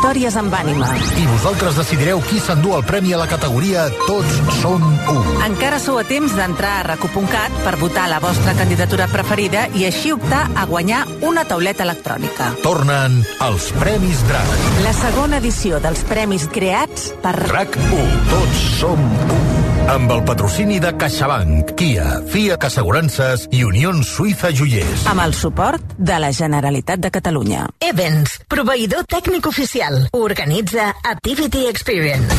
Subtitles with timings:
[0.00, 0.86] Històries amb ànima.
[1.20, 4.80] I vosaltres decidireu qui s'endú el premi a la categoria Tots som
[5.12, 5.26] un.
[5.44, 10.14] Encara sou a temps d'entrar a recu.cat per votar la vostra candidatura preferida i així
[10.16, 12.48] optar a guanyar una tauleta electrònica.
[12.64, 14.54] Tornen els Premis DRAC.
[14.88, 17.36] La segona edició dels premis creats per...
[17.52, 18.06] RAC 1.
[18.32, 19.69] Tots som un.
[19.88, 25.06] Amb el patrocini de CaixaBank, Kia, FIAC Assegurances i Unió Suïssa Joiers.
[25.10, 27.64] Amb el suport de la Generalitat de Catalunya.
[27.82, 30.04] Evans, proveïdor tècnic oficial.
[30.12, 32.38] Organitza Activity Experience.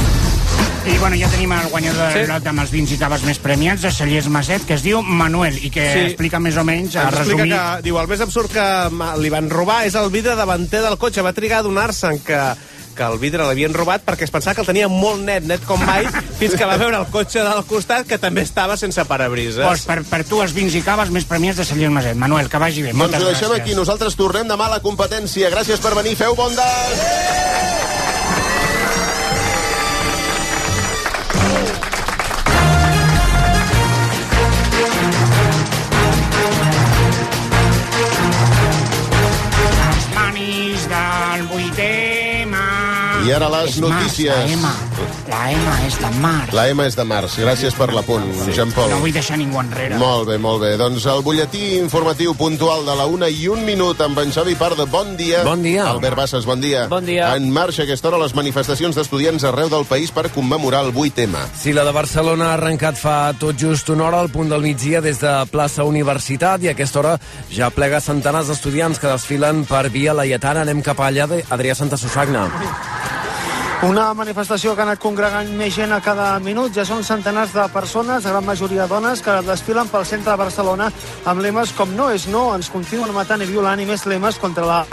[0.82, 2.24] I bueno, ja tenim el guanyador Sí.
[2.26, 5.60] lot amb els vins i caves més premiats de Cellers Maset, que es diu Manuel,
[5.64, 6.00] i que Sí.
[6.08, 7.52] explica més o menys, a Ens resumir...
[7.54, 10.98] que, diu, el més absurd que ma- li van robar és el vidre davanter del
[10.98, 11.22] cotxe.
[11.22, 12.40] Va trigar a donar-se'n que
[12.96, 15.82] que el vidre l'havien robat perquè es pensava que el tenia molt net, net com
[15.88, 16.08] mai,
[16.40, 19.64] fins que va veure el cotxe del costat que també estava sense parabrises.
[19.66, 22.18] Pues per, per tu els vins i caves més premiats de Cellers Maset.
[22.20, 22.92] Manuel, que vagi bé.
[22.94, 23.66] Doncs Moltes ho deixem gràcies.
[23.66, 23.76] aquí.
[23.78, 25.50] Nosaltres tornem demà a la competència.
[25.54, 26.16] Gràcies per venir.
[26.20, 28.11] Feu bon des!
[43.32, 44.28] I ara les És notícies.
[44.28, 44.66] la M.
[45.32, 46.50] La M és de Mar.
[46.52, 47.38] La M és de març.
[47.40, 48.90] Gràcies per l'apunt, Jean Paul.
[48.92, 49.96] No vull deixar ningú enrere.
[49.96, 50.74] Molt bé, molt bé.
[50.76, 54.84] Doncs el butlletí informatiu puntual de la una i un minut amb en Xavi Parda.
[54.84, 55.46] Bon dia.
[55.48, 55.86] Bon dia.
[55.94, 56.88] Albert Bassas, bon dia.
[56.92, 57.30] Bon dia.
[57.38, 61.40] En marxa aquesta hora les manifestacions d'estudiants arreu del país per commemorar el 8M.
[61.56, 65.00] Sí, la de Barcelona ha arrencat fa tot just una hora al punt del migdia
[65.00, 67.16] des de plaça Universitat i a aquesta hora
[67.50, 70.68] ja plega centenars d'estudiants que desfilen per Via Laietana.
[70.68, 72.50] Anem cap allà d'Adrià Santa Susagna.
[73.82, 76.70] Una manifestació que ha anat congregant més gent a cada minut.
[76.76, 80.92] Ja són centenars de persones, la gran majoria dones, que desfilen pel centre de Barcelona
[81.26, 84.70] amb lemes com no és no, ens continuen matant i violant i més lemes contra
[84.70, 84.84] la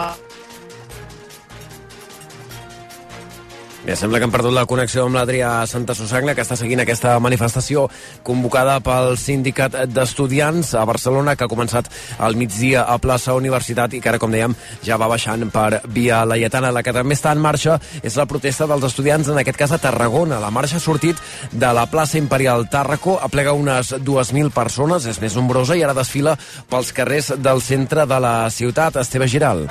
[3.88, 7.14] Bé, sembla que han perdut la connexió amb l'Adrià Santa Susagna, que està seguint aquesta
[7.24, 7.86] manifestació
[8.20, 11.88] convocada pel Sindicat d'Estudiants a Barcelona, que ha començat
[12.20, 14.52] al migdia a plaça Universitat i que ara, com dèiem,
[14.84, 16.68] ja va baixant per Via Laietana.
[16.68, 19.80] La que també està en marxa és la protesta dels estudiants, en aquest cas a
[19.80, 20.36] Tarragona.
[20.44, 21.16] La marxa ha sortit
[21.48, 26.36] de la plaça Imperial Tàrraco, aplega unes 2.000 persones, és més nombrosa, i ara desfila
[26.68, 29.00] pels carrers del centre de la ciutat.
[29.00, 29.64] Esteve Giral.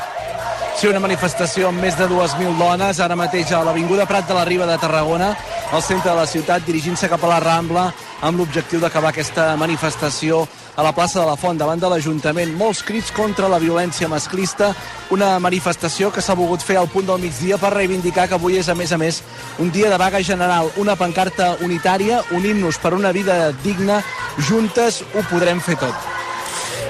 [0.78, 4.44] Sí, una manifestació amb més de 2.000 dones, ara mateix a l'Avinguda Prat de la
[4.46, 5.32] Riba de Tarragona,
[5.74, 7.88] al centre de la ciutat, dirigint-se cap a la Rambla,
[8.22, 10.44] amb l'objectiu d'acabar aquesta manifestació
[10.78, 12.54] a la plaça de la Font, davant de l'Ajuntament.
[12.60, 14.70] Molts crits contra la violència masclista,
[15.10, 18.70] una manifestació que s'ha volgut fer al punt del migdia per reivindicar que avui és,
[18.70, 19.24] a més a més,
[19.58, 24.04] un dia de vaga general, una pancarta unitària, unint-nos per una vida digna,
[24.38, 26.27] juntes ho podrem fer tot.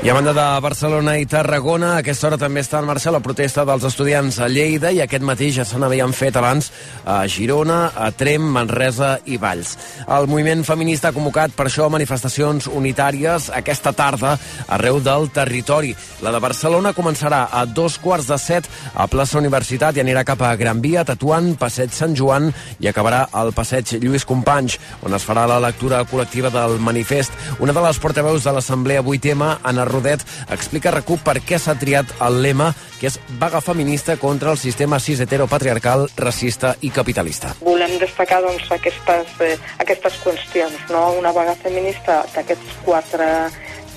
[0.08, 3.20] I a banda de Barcelona i Tarragona, a aquesta hora també està en marxa la
[3.20, 6.70] protesta dels estudiants a Lleida i aquest matí ja se n'havien fet abans
[7.04, 9.74] a Girona, a Trem, Manresa i Valls.
[10.08, 14.38] El moviment feminista ha convocat per això manifestacions unitàries aquesta tarda
[14.78, 15.92] arreu del territori.
[16.24, 20.40] La de Barcelona començarà a dos quarts de set a plaça Universitat i anirà cap
[20.40, 22.48] a Gran Via, Tatuant, Passeig Sant Joan
[22.80, 27.36] i acabarà al Passeig Lluís Companys, on es farà la lectura col·lectiva del manifest.
[27.60, 31.78] Una de les portaveus de l'Assemblea 8M, Anna Rodet, explica a RAC1 per què s'ha
[31.80, 37.54] triat el lema que és vaga feminista contra el sistema cis heteropatriarcal, racista i capitalista.
[37.62, 41.12] Volem destacar doncs, aquestes, eh, aquestes qüestions, no?
[41.20, 43.28] una vaga feminista d'aquests quatre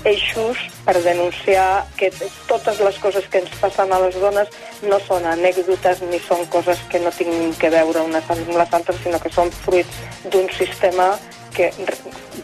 [0.03, 2.09] eixos per denunciar que
[2.47, 4.49] totes les coses que ens passen a les dones
[4.81, 8.97] no són anècdotes ni són coses que no tinguin que veure unes amb les altres,
[9.03, 10.01] sinó que són fruits
[10.33, 11.11] d'un sistema
[11.53, 11.69] que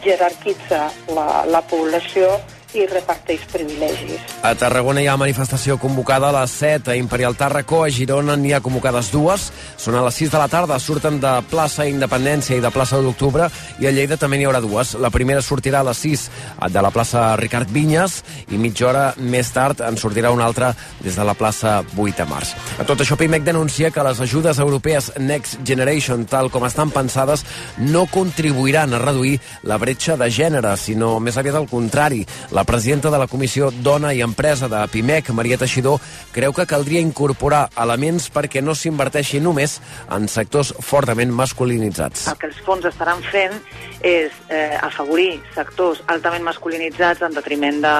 [0.04, 0.86] jerarquitza
[1.16, 2.30] la, la població
[2.74, 4.20] i reparteix privilegis.
[4.44, 8.52] A Tarragona hi ha manifestació convocada a les 7, a Imperial Tàrraco, a Girona n'hi
[8.52, 9.48] ha convocades dues,
[9.80, 13.48] són a les 6 de la tarda, surten de plaça Independència i de plaça d'Octubre,
[13.80, 14.94] i a Lleida també n'hi haurà dues.
[15.00, 16.26] La primera sortirà a les 6
[16.74, 21.16] de la plaça Ricard Vinyes, i mitja hora més tard en sortirà una altra des
[21.16, 22.54] de la plaça 8 de març.
[22.78, 27.44] A tot això, Pimec denuncia que les ajudes europees Next Generation, tal com estan pensades,
[27.78, 32.24] no contribuiran a reduir la bretxa de gènere, sinó més aviat al contrari.
[32.54, 36.00] La presidenta de la Comissió Dona i Empresa de PIMEC, Maria Teixidor,
[36.32, 39.78] creu que caldria incorporar elements perquè no s'inverteixi només
[40.14, 42.26] en sectors fortament masculinitzats.
[42.32, 43.54] El que els fons estaran fent
[44.00, 47.96] és eh, afavorir sectors altament masculinitzats en detriment de,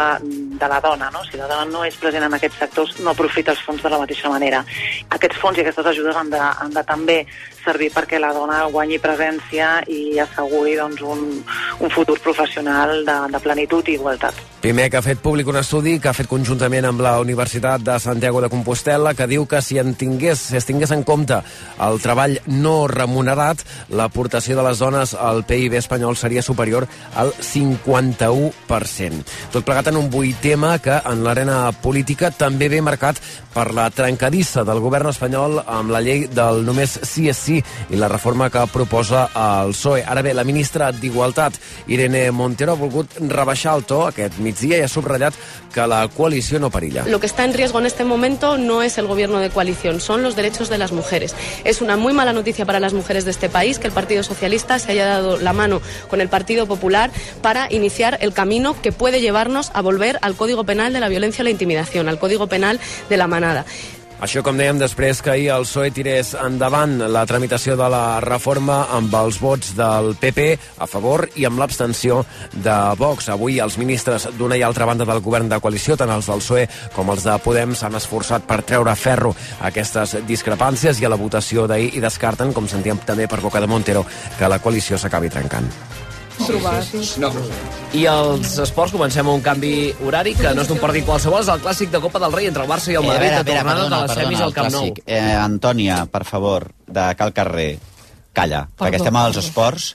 [0.58, 1.10] de la dona.
[1.14, 1.24] No?
[1.26, 4.00] Si la dona no és present en aquests sectors, no aprofita els fons de la
[4.00, 4.64] mateixa manera.
[5.18, 7.18] Aquests fons i aquestes ajudes han de, han de també
[7.68, 11.26] servir perquè la dona guanyi presència i asseguri doncs, un,
[11.84, 14.34] un futur professional de, de plenitud i igualtat.
[14.58, 18.40] Pimec ha fet públic un estudi que ha fet conjuntament amb la Universitat de Santiago
[18.42, 21.38] de Compostela que diu que si en tingués, si es tingués en compte
[21.86, 23.62] el treball no remunerat,
[23.94, 29.22] l'aportació de les dones al PIB espanyol seria superior al 51%.
[29.54, 33.22] Tot plegat en un buit tema que en l'arena política també ve marcat
[33.54, 37.57] per la trencadissa del govern espanyol amb la llei del només sí és sí
[37.90, 40.04] i la reforma que proposa el PSOE.
[40.04, 41.54] Ara bé, la ministra d'Igualtat,
[41.88, 45.34] Irene Montero, ha volgut rebaixar el to aquest migdia i ha subratllat
[45.72, 47.04] que la coalició no perilla.
[47.06, 50.22] Lo que está en riesgo en este momento no es el gobierno de coalición, son
[50.22, 51.34] los derechos de las mujeres.
[51.64, 54.78] Es una muy mala noticia para las mujeres de este país que el Partido Socialista
[54.78, 57.10] se haya dado la mano con el Partido Popular
[57.42, 61.42] para iniciar el camino que puede llevarnos a volver al Código Penal de la violencia
[61.42, 63.64] o la intimidación, al Código Penal de la manada.
[64.18, 68.80] Això, com dèiem, després que ahir el PSOE tirés endavant la tramitació de la reforma
[68.96, 70.46] amb els vots del PP
[70.82, 73.28] a favor i amb l'abstenció de Vox.
[73.30, 76.66] Avui els ministres d'una i altra banda del govern de coalició, tant els del PSOE
[76.96, 79.36] com els de Podem, s'han esforçat per treure ferro
[79.70, 83.70] aquestes discrepàncies i a la votació d'ahir i descarten, com sentíem també per boca de
[83.70, 84.02] Montero,
[84.34, 85.70] que la coalició s'acabi trencant.
[86.46, 86.78] Trobar.
[87.18, 87.30] No.
[87.96, 89.72] I els esports comencem amb un canvi
[90.04, 92.64] horari que no és d'un partit qualsevol, és el clàssic de Copa del Rei entre
[92.66, 94.40] el Barça i el Eh, a Madrid, veure, a veure, tornada perdona, de les semis
[94.40, 94.90] al Camp Nou.
[95.06, 97.78] Eh, Antònia, per favor, de Cal Carrer,
[98.38, 98.84] calla, Perdó.
[98.84, 99.88] perquè estem als esports,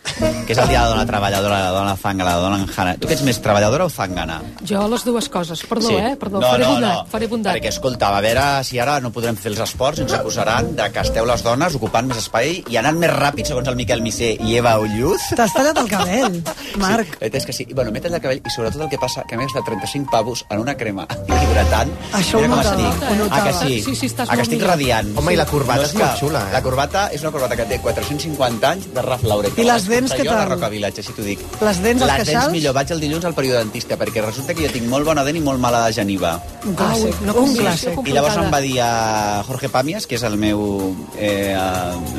[0.45, 2.95] que és el dia de la dona treballadora, la dona zangana, la dona enjana.
[2.99, 4.41] Tu que ets més treballadora o zangana?
[4.67, 5.63] Jo les dues coses.
[5.69, 5.95] Perdó, Sí.
[5.95, 6.15] eh?
[6.19, 7.05] Perdó, No, faré no, bondat, no.
[7.07, 7.55] faré bondat.
[7.55, 10.89] Perquè, escolta, a veure si ara no podrem fer els esports i ens acusaran de
[10.91, 14.33] que esteu les dones ocupant més espai i anant més ràpid, segons el Miquel Missé
[14.39, 15.21] i Eva Ulluz.
[15.35, 16.41] T'has tallat el cabell,
[16.83, 17.17] Marc.
[17.21, 17.65] Sí, és que sí.
[17.69, 20.09] I, Bueno, m'he tallat el cabell i sobretot el que passa que m'he gastat 35
[20.11, 21.07] pavos en una crema
[21.43, 21.89] hidratant.
[22.13, 23.09] Això Mira ho com notava, estic.
[23.09, 23.41] ho notava.
[23.41, 23.81] Ah, que sí?
[23.83, 25.13] Sí, sí, estàs ah, que estic radiant.
[25.17, 26.53] Home, i la corbata és que- molt xula, eh?
[26.53, 29.53] La corbata és una corbata que té 450 anys de Raf Lauren.
[29.57, 30.53] I les dents, que què jo a la tal?
[30.55, 31.39] Roca Village, així t'ho dic.
[31.61, 32.51] Les dents, Les dents queixals?
[32.51, 32.73] millor.
[32.73, 35.59] Vaig el dilluns al periodentista perquè resulta que jo tinc molt bona dent i molt
[35.59, 36.33] mala de geniva.
[36.65, 38.09] Un clàssic, una un combinació clàssic.
[38.09, 41.55] I llavors em va dir a Jorge Pàmies, que és el meu eh,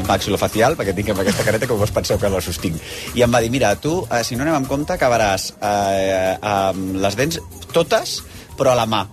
[0.07, 2.79] maxilofacial, perquè tinc amb aquesta careta que vos penseu que la sostinc.
[3.15, 6.97] I em va dir, mira, tu, eh, si no anem amb compte, acabaràs eh, amb
[7.03, 7.41] les dents
[7.73, 8.23] totes,
[8.55, 9.05] però a la mà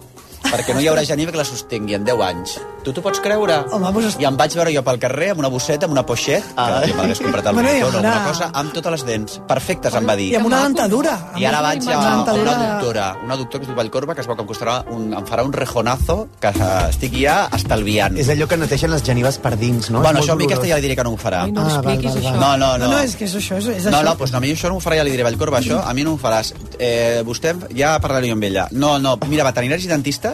[0.43, 2.57] perquè no hi haurà geniva que la sostengui en 10 anys.
[2.83, 3.59] Tu t'ho pots creure?
[3.71, 4.15] Home, doncs...
[4.19, 6.79] I em vaig veure jo pel carrer amb una bosseta, amb una poixet, Ah.
[6.81, 9.93] que jo m'hagués comprat al Bueno, o ara- alguna cosa, amb totes les dents perfectes,
[9.93, 10.31] em va dir.
[10.33, 11.13] I amb una dentadura.
[11.37, 14.27] I ara vaig una a, una doctora, una doctora que es diu Vallcorba, que es
[14.27, 16.51] veu que em costarà un, em farà un rejonazo que
[16.89, 18.17] estic ja estalviant.
[18.17, 20.01] És allò que neteixen les genives per dins, no?
[20.01, 21.43] Bueno, això a mi aquesta ja li diré que no ho farà.
[21.45, 22.39] Ai, no Ah, m'expliquis val, val, això.
[22.41, 22.87] No, no, no.
[22.87, 24.03] No, no, és que és això, és, és no, això.
[24.09, 26.03] no, doncs a mi això no ho farà, ja li diré Vallcorba, això, a mi
[26.03, 26.53] no ho faràs.
[26.79, 28.67] Eh, vostè, ja parlaré jo amb ella.
[28.71, 30.30] No, no, mira, veterinaris i dentistes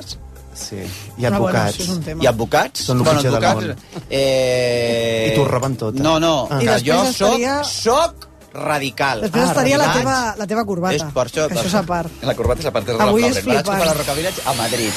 [0.58, 0.76] Sí.
[0.76, 1.76] I Ah, bueno, advocats.
[1.76, 2.24] això és un tema.
[2.24, 2.80] i advocats...
[2.88, 3.76] Són del món.
[4.10, 5.30] eh...
[5.32, 6.02] I t'ho roben tot, eh?
[6.02, 6.58] No, no, Ah.
[6.62, 7.72] I que després jo estaria- soc,
[8.18, 8.28] soc
[8.58, 9.22] radical.
[9.22, 10.96] Després estaria la teva, la teva corbata.
[10.96, 12.10] És per això, que això és a part.
[12.24, 12.90] La corbata és a part.
[12.90, 13.36] És Avui la és.
[13.36, 13.66] Me vaig flipant.
[13.68, 14.92] comprar la Roca Village a Madrid.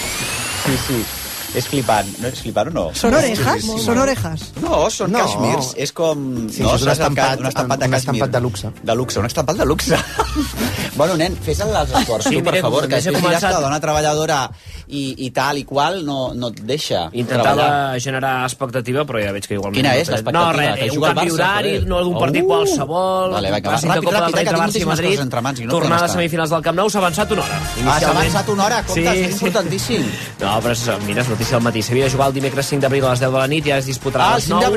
[0.65, 1.05] Sí, sí.
[1.53, 2.07] És flipant.
[2.23, 2.85] No és flipant o no?
[2.95, 3.61] Són orejas?
[3.61, 3.85] Sí, sí.
[3.85, 4.41] Són orejas?
[4.63, 5.19] No, són No.
[5.19, 5.25] no.
[5.27, 5.73] cashmirs.
[5.77, 6.49] És com...
[6.49, 8.71] Sí, no, és un estampat, un estampat de un estampat de luxe.
[8.83, 9.99] De luxe, un estampat de luxe.
[10.97, 13.81] bueno, nen, fes els esports, Sí, tu, per mira, favor, que que començat- la dona
[13.81, 14.49] treballadora
[14.91, 18.01] i, i tal i qual no, no et deixa Intentava treballar.
[18.03, 19.79] generar expectativa, però ja veig que igualment...
[19.81, 20.45] Quina no és l'expectativa?
[20.45, 22.49] No, res, Que un canvi horari, no algun partit Uh!
[22.51, 23.31] qualsevol...
[23.37, 25.89] Vale, va, ràpid, del ràpid, Rei que tinc moltíssimes coses entre mans i no tornada
[25.89, 26.19] podem a estar.
[26.19, 27.59] semifinals del Camp Nou, s'ha avançat una hora.
[27.61, 30.05] Ah, s'ha Inicialment- avançat una hora, compte, és importantíssim.
[30.41, 31.83] No, però mira, és notícia del matí.
[31.83, 33.81] S'havia de jugar el dimecres 5 d'abril a les 10 de la nit i ara
[33.81, 34.77] es disputarà Ah, a el les 5 9.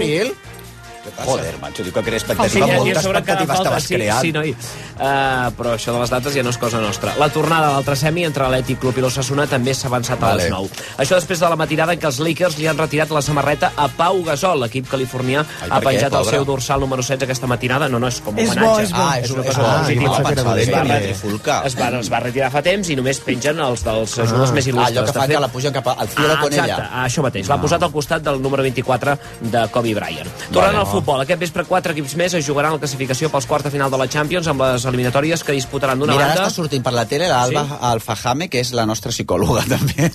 [1.11, 1.25] D'abril?
[1.33, 2.65] Joder, macho, diu que crea Sí, expectativa.
[2.67, 4.21] Molta a cada expectativa falta, estaves sí, creant.
[4.21, 4.51] sí, noi.
[4.93, 7.13] Uh, però això de les dates ja no és cosa nostra.
[7.19, 10.43] La tornada de l'altre semi entre l'Atlètic Club i l'Ossassuna també s'ha avançat a Vale.
[10.43, 10.69] les 9.
[10.97, 13.87] Això després de la matinada en què els Lakers li han retirat la samarreta a
[13.87, 17.47] Pau Gasol, l'equip californià Ai, ha per què, penjat el seu dorsal número 16 aquesta
[17.47, 17.89] matinada.
[17.89, 18.69] No, no, és com És homenatge.
[18.69, 18.97] bo, és bo.
[19.01, 20.03] Ah, és, una és, cosa bo, positiva.
[20.03, 21.61] és va.
[21.65, 24.69] Es va, es va retirar fa temps i només pengen els dels jugadors més Ah,
[24.69, 24.87] il·lustres.
[24.93, 26.89] allò que De fa fet- que la pugen cap al cielo ah, con exacte, ella.
[26.93, 27.47] ah, això mateix.
[27.47, 27.61] L'ha No.
[27.61, 30.29] posat al costat del número 24 de Kobe Bryant.
[30.51, 33.71] Tornant al futbol, aquest vespre quatre equips més es jugaran la classificació pels quarts de
[33.73, 36.47] final de la Champions amb les eliminatòries que disputaran d'una Mira, ara banda...
[36.49, 37.77] està sortint per la tele l'Alba Sí?
[37.91, 40.09] Alfajame, que és la nostra psicòloga, també.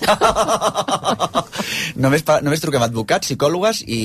[1.99, 3.99] només, pa, només truquem advocats, psicòlogues i,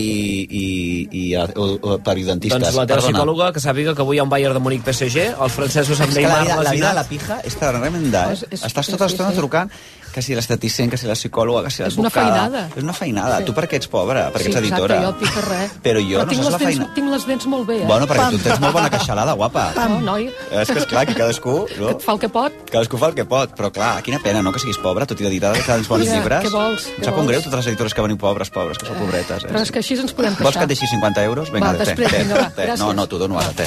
[0.44, 0.64] i,
[1.10, 2.54] i o, periodistes.
[2.58, 3.12] Doncs la teva Perdona.
[3.12, 6.12] psicòloga, que sàpiga que avui hi ha un Bayern de Múnich PSG, els francesos amb
[6.14, 8.38] que la Neymar vida, la vida de la pija és tremenda, eh?
[8.38, 9.40] És- és- Estàs tota l'estona sí, sí.
[9.42, 9.70] trucant
[10.14, 12.44] que si l'esteticent, que si la psicòloga, que si És una l'advocada...
[12.46, 12.62] feinada.
[12.76, 13.38] És una feinada.
[13.40, 13.48] Sí.
[13.48, 14.28] Tu per què ets pobra?
[14.34, 15.00] Perquè sí, ets editora.
[15.00, 15.74] Exacte, jo pica res.
[15.84, 16.88] Però jo no tinc saps les la dents, feina.
[16.94, 17.88] Tinc les dents molt bé, eh?
[17.90, 19.66] Bueno, perquè tu tens molt bona queixalada, guapa.
[19.94, 21.56] No, noi, És que, esclar, que cadascú...
[21.78, 21.86] No?
[21.90, 22.52] que et fa el que pot.
[22.70, 25.26] Cadascú fa el que pot, però clar, quina pena, no?, que siguis pobra, tot i
[25.26, 26.46] que tants bons Mira, llibres.
[26.46, 28.96] què vols, Em sap un greu, totes les editores que veniu pobres, pobres, que sou
[28.96, 29.44] pobretes.
[29.44, 29.50] Eh?
[29.50, 30.62] Però és que així ens podem Vols que queixar.
[30.64, 31.50] et deixi 50 euros?
[31.52, 32.68] Vinga, Va, després, té, vinga, va, té.
[32.78, 33.66] No, no, t'ho dono ara, té.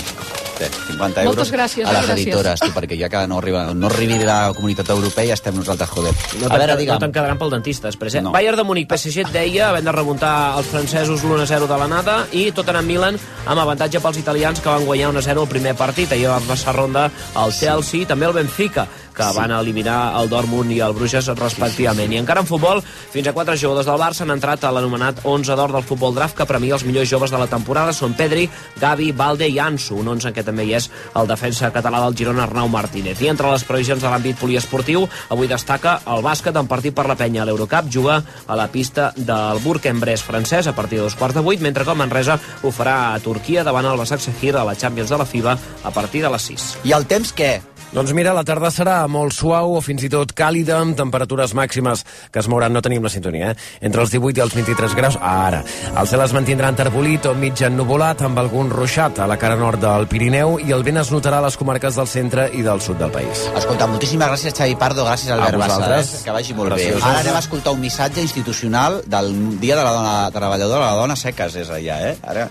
[0.58, 2.24] Té, 50 euros Moltes gràcies, a les eh, gràcies.
[2.26, 6.14] editores, tu, perquè ja que no arriba, no arribi la comunitat europea estem nosaltres, joder.
[6.42, 7.00] No a veure, no digue'm.
[7.00, 8.22] te'n quedaran pel dentista després, eh?
[8.22, 8.30] No.
[8.30, 8.34] No.
[8.36, 12.18] Bayern de Múnich, PSG et deia, havent de remuntar els francesos l'1-0 de la nada,
[12.32, 16.12] i Tottenham Milan amb avantatge pels italians que van guanyar 1-0 el primer partit.
[16.12, 17.10] Ahir va passar ronda
[17.44, 19.38] el Chelsea, també el Benfica, que sí.
[19.40, 22.14] van eliminar el Dortmund i el Bruges respectivament.
[22.14, 22.84] I encara en futbol,
[23.14, 26.38] fins a quatre jugadors del Barça han entrat a l'anomenat 11 d'or del futbol draft
[26.38, 27.96] que premia els millors joves de la temporada.
[27.96, 28.48] Són Pedri,
[28.80, 32.18] Gavi, Valde i Ansu, un 11 en què també hi és el defensa català del
[32.18, 33.22] Girona, Arnau Martínez.
[33.22, 37.18] I entre les previsions de l'àmbit poliesportiu, avui destaca el bàsquet en partit per la
[37.18, 41.46] penya l'Eurocup, juga a la pista del Bourg-en-Bresse francès a partir de dos quarts de
[41.46, 44.76] vuit, mentre que el Manresa ho farà a Turquia davant el Basak Sehir a la
[44.76, 46.70] Champions de la FIBA a partir de les 6.
[46.86, 47.58] I el temps què?
[47.98, 52.04] Doncs mira, la tarda serà molt suau o fins i tot càlida, amb temperatures màximes
[52.30, 53.56] que es mouran, no tenim la sintonia, eh?
[53.88, 55.16] entre els 18 i els 23 graus.
[55.18, 55.64] Ara,
[55.98, 59.82] el cel es mantindrà enterbolit o mig ennuvolat, amb algun ruixat a la cara nord
[59.82, 63.02] del Pirineu i el vent es notarà a les comarques del centre i del sud
[63.02, 63.48] del país.
[63.58, 65.90] Escolta, moltíssimes gràcies, Xavi Pardo, gràcies, Albert Bassa.
[65.98, 66.22] Eh?
[66.28, 67.00] Que vagi molt Gràcies.
[67.00, 67.02] bé.
[67.02, 71.18] Ara anem a escoltar un missatge institucional del Dia de la Dona Treballadora, la Dona
[71.18, 72.14] Seques, és allà, eh?
[72.22, 72.46] Ara,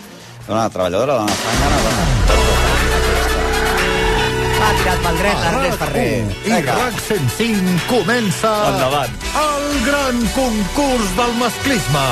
[0.49, 2.76] dona treballadora, la dona la dona...
[4.87, 6.11] Va tirat pel dret, Ernest Ferrer.
[6.47, 9.17] I RAC 105 comença Endavant.
[9.41, 12.05] el gran concurs del masclisme.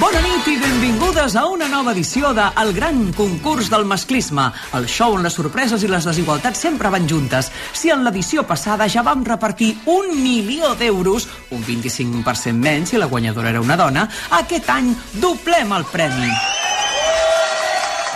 [0.00, 4.86] Bona nit i benvingudes a una nova edició de El Gran Concurs del Masclisme, el
[4.88, 7.52] show on les sorpreses i les desigualtats sempre van juntes.
[7.72, 13.06] Si en l'edició passada ja vam repartir un milió d'euros, un 25% menys si la
[13.06, 14.08] guanyadora era una dona,
[14.42, 16.57] aquest any doblem el premi.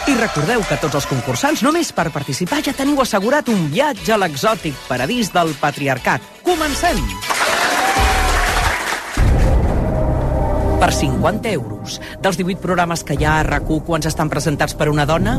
[0.02, 4.18] I recordeu que tots els concursants, només per participar, ja teniu assegurat un viatge a
[4.18, 6.24] l'exòtic paradís del patriarcat.
[6.42, 6.98] Comencem!
[10.82, 14.90] Per 50 euros, dels 18 programes que hi ha a rac quants estan presentats per
[14.90, 15.36] una dona?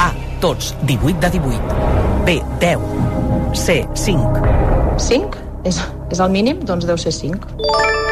[0.00, 0.08] A.
[0.40, 2.24] Tots, 18 de 18.
[2.24, 2.40] B.
[2.64, 2.88] 10.
[3.52, 3.82] C.
[3.92, 4.96] 5.
[4.96, 5.44] 5?
[5.68, 6.64] És, és el mínim?
[6.64, 8.03] Doncs deu ser 5.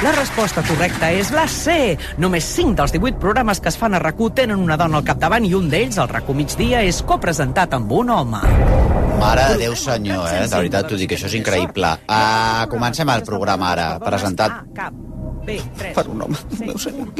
[0.00, 1.74] La resposta correcta és la C.
[2.16, 5.44] Només 5 dels 18 programes que es fan a rac tenen una dona al capdavant
[5.44, 8.40] i un d'ells, el rac migdia, és copresentat amb un home.
[9.20, 10.46] Mare de Déu senyor, eh?
[10.48, 11.90] De veritat t'ho dic, això és increïble.
[12.08, 14.96] Uh, comencem el programa ara, presentat Cap.
[15.44, 15.58] B.
[15.76, 15.92] 3.
[15.98, 16.40] per un home.
[16.56, 17.12] Déu senyor.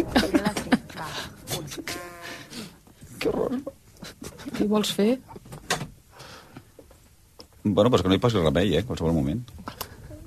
[3.21, 3.61] Que horror.
[4.57, 5.11] Què vols fer?
[7.63, 8.81] Bueno, pues que no hi passi remei, eh?
[8.81, 9.45] En qualsevol moment.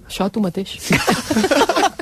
[0.05, 0.77] Això, tu mateix.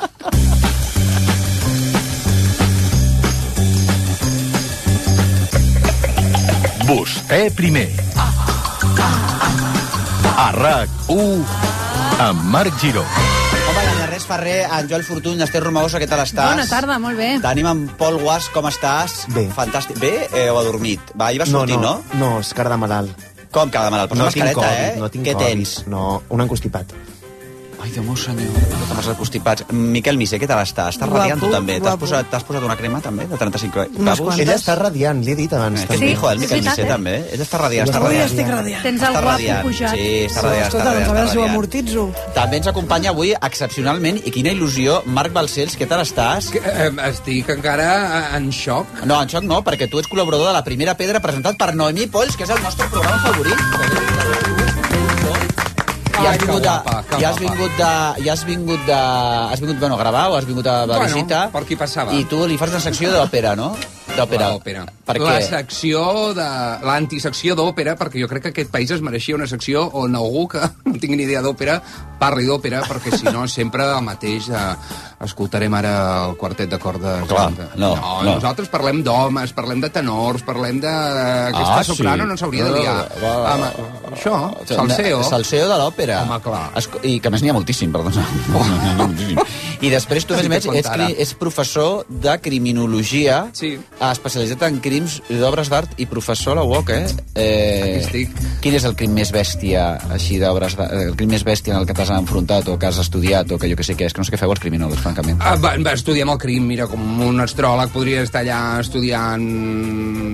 [6.88, 7.88] Vostè primer.
[10.42, 11.44] A RAC1
[12.26, 13.04] amb Marc Giró.
[13.72, 16.50] Home, l'Ernest Ferrer, en Joel Fortuny, Esther Romagosa, què tal estàs?
[16.56, 17.30] Bona tarda, molt bé.
[17.44, 19.22] Tenim en Pol Guas, com estàs?
[19.36, 19.46] Bé.
[19.56, 20.00] Fantàstic.
[20.02, 21.14] Bé eh, o adormit?
[21.16, 22.00] Va, ahir vas No, sortir, no?
[22.14, 23.28] no, no, és cara de malalt.
[23.52, 24.12] Com cara de malalt?
[24.12, 25.00] Posa no tinc mascareta, Covid, eh?
[25.00, 25.48] no tinc Què Covid.
[25.48, 25.78] tens?
[25.92, 26.92] No, un encostipat.
[27.82, 28.52] Ai, Déu meu senyor,
[28.92, 29.64] t'has constipats.
[29.74, 30.94] Miquel Misé, què tal estàs?
[30.94, 31.80] Estàs Guapo, radiant tu també.
[31.82, 34.20] T'has posat, t'has posat una crema també de 35 Unes cabos?
[34.28, 34.44] quantes.
[34.46, 35.82] Ella està radiant, li he dit abans.
[35.82, 36.12] Eh, que és també.
[36.14, 36.86] hijo, el Miquel Misé eh?
[36.92, 37.16] també.
[37.34, 38.30] Ell està radiant, està Avui radiant.
[38.30, 38.84] estic radiant.
[38.84, 39.62] Tens el Està guapo radiant.
[39.66, 39.96] pujat.
[39.96, 41.10] Sí, està radiant, està Escolta, doncs radiant.
[41.10, 41.56] a veure està si ho radiant.
[41.56, 42.34] amortitzo.
[42.38, 46.52] També ens acompanya avui, excepcionalment, i quina il·lusió, Marc Balcells, què tal estàs?
[46.54, 48.86] Que, eh, estic encara en xoc.
[49.06, 52.06] No, en xoc no, perquè tu ets col·laborador de La Primera Pedra presentat per Noemí
[52.08, 54.11] Polls, que és el nostre programa favorit.
[56.22, 58.98] I has vingut, de, guapa, que i has vingut de, i has vingut de,
[59.54, 62.14] has vingut bueno, a gravar o has vingut a, de Bueno, visita per aquí passava.
[62.14, 63.72] i tu li fas una secció d'òpera, no?
[64.12, 64.50] D'òpera.
[64.52, 64.84] L'òpera.
[65.08, 65.46] Per La què?
[65.48, 66.02] secció
[66.36, 66.46] de...
[66.84, 70.60] L'antisecció d'òpera, perquè jo crec que aquest país es mereixia una secció on algú que
[70.86, 71.80] no tingui ni idea d'òpera
[72.20, 74.76] parli d'òpera, perquè si no sempre el mateix eh,
[75.26, 75.94] escoltarem ara
[76.28, 77.26] el quartet de cordes.
[77.30, 77.92] Clar, no, no,
[78.24, 78.36] no.
[78.36, 80.92] Nosaltres parlem d'homes, parlem de tenors, parlem de...
[80.92, 82.30] Aquesta Ah, soprano sí.
[82.30, 82.96] no s'hauria de liar.
[83.22, 83.54] Va, va, va.
[83.54, 84.36] Amb, això,
[84.68, 85.22] salseo.
[85.28, 86.22] Salseo de l'òpera.
[86.26, 86.64] Home, clar.
[86.82, 88.26] Esco- I que més n'hi ha moltíssim, perdona.
[89.02, 89.40] moltíssim.
[89.82, 93.74] I després tu, més a més, ets, cri- ets professor de criminologia, Sí.
[94.12, 97.06] especialitzat en crims d'obres d'art i professor a la UOC, eh?
[97.36, 98.36] eh estic.
[98.62, 100.94] Quin és el crim més bèstia, així, d'obres d'art?
[101.10, 103.70] El crim més bèstia en el que t'has enfrontat o que has estudiat o que
[103.72, 105.40] jo que sé què és, que no sé què feu els criminòlegs, francament.
[105.44, 109.46] Ah, va, va, estudiem el crim, mira, com un astròleg podria estar allà estudiant...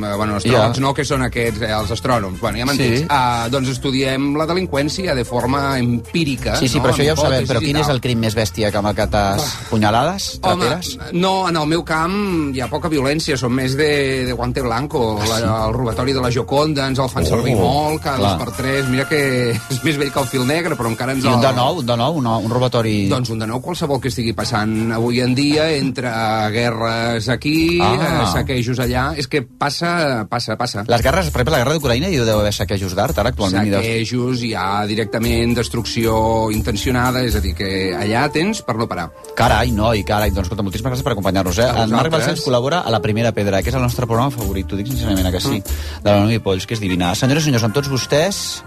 [0.04, 0.82] eh, Bueno, astròlegs Ja.
[0.82, 2.40] no, que són aquests, eh, els astrònoms.
[2.40, 3.00] Bueno, ja m'entens.
[3.02, 3.06] Sí.
[3.10, 6.56] Ah, doncs estudiem la delinqüència de forma empírica.
[6.58, 6.84] Sí, sí, no?
[6.86, 8.88] però això ja ho Amb sabem, però quin és el crim més bèstia que amb
[8.92, 9.48] el que t'has...
[9.70, 10.40] Punyalades?
[10.42, 10.70] Home,
[11.14, 15.20] no, en el meu camp hi ha poca violència, són més de, de guante blanco.
[15.28, 18.38] La, el robatori de la Joconda ens el fan Ah, Oh, servir molt, cada clar.
[18.38, 18.88] dos per tres.
[18.90, 19.20] Mira que
[19.52, 21.86] és més vell que el fil negre, però encara ens I un de nou, un
[21.86, 23.08] de nou, un, un robatori...
[23.12, 26.10] Doncs un de nou qualsevol que estigui passant passant avui en dia entre
[26.52, 28.24] guerres aquí, Ah.
[28.24, 28.32] ah.
[28.34, 29.14] saquejos allà.
[29.18, 30.84] És que passa, passa, passa.
[30.88, 33.72] Les guerres, per exemple, la guerra d'Ucraïna hi deu haver saquejos d'art, ara actualment.
[33.74, 39.10] Saquejos, hi ha directament destrucció intencionada, és a dir, que allà tens per no parar.
[39.36, 40.32] Carai, noi, carai.
[40.32, 41.58] Doncs escolta, moltíssimes gràcies per acompanyar-nos.
[41.60, 41.70] Eh?
[41.84, 42.12] En Marc.
[42.12, 45.28] Balcells col·labora a La Primera Pedra, que és el nostre programa favorit, t'ho dic sincerament,
[45.28, 45.62] eh, que sí,
[46.04, 47.14] de la Noemi Polls, que és divina.
[47.16, 48.64] Senyores i senyors, amb tots vostès,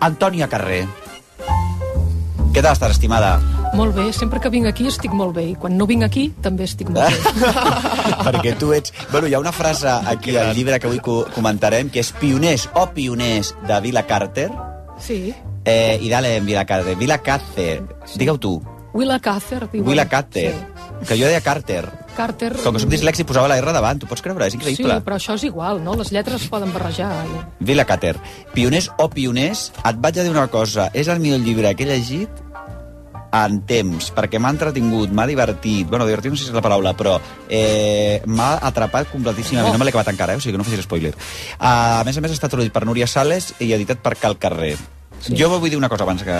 [0.00, 0.86] Antònia Carrer.
[2.52, 3.38] Què tal estàs, estimada?
[3.72, 6.66] Molt bé, sempre que vinc aquí estic molt bé i quan no vinc aquí també
[6.68, 7.70] estic molt bé.
[8.26, 8.92] Perquè tu ets...
[9.10, 12.68] Bueno, hi ha una frase aquí al llibre que avui co comentarem, que és pioners
[12.76, 14.50] o pioners de Vila Carter,
[15.02, 15.32] Sí,
[15.64, 16.94] eh, i dale en Vila Carter.
[17.00, 17.80] Vila Carter,
[18.14, 18.52] digue-ho tu.
[18.92, 19.88] Willa Cather diuen.
[19.88, 20.52] Willa Carter.
[21.08, 21.86] Que jo deia Carter.
[22.14, 22.52] Carter...
[22.62, 24.98] Com que soc dislèxic posava la R davant, tu pots creure, és Sí, increïble.
[25.02, 25.94] però això és igual, no?
[25.98, 27.08] Les lletres es poden barrejar.
[27.24, 27.40] I...
[27.64, 28.12] Vila Cater.
[28.52, 30.90] Pioners o pioners, et vaig a dir una cosa.
[30.92, 32.28] És el millor llibre que he llegit
[33.32, 36.92] en temps, perquè m'ha entretingut, m'ha divertit, bueno, divertit no sé si és la paraula,
[36.98, 37.16] però
[37.48, 39.70] eh, m'ha atrapat completíssimament.
[39.70, 39.76] Oh.
[39.76, 40.40] No me l'he acabat encara, eh?
[40.40, 41.14] o sigui que no facis spoiler.
[41.58, 44.76] Uh, a més a més, està traduït per Núria Sales i editat per Cal Carrer.
[45.22, 45.36] Sí.
[45.38, 46.36] Jo vull dir una cosa abans que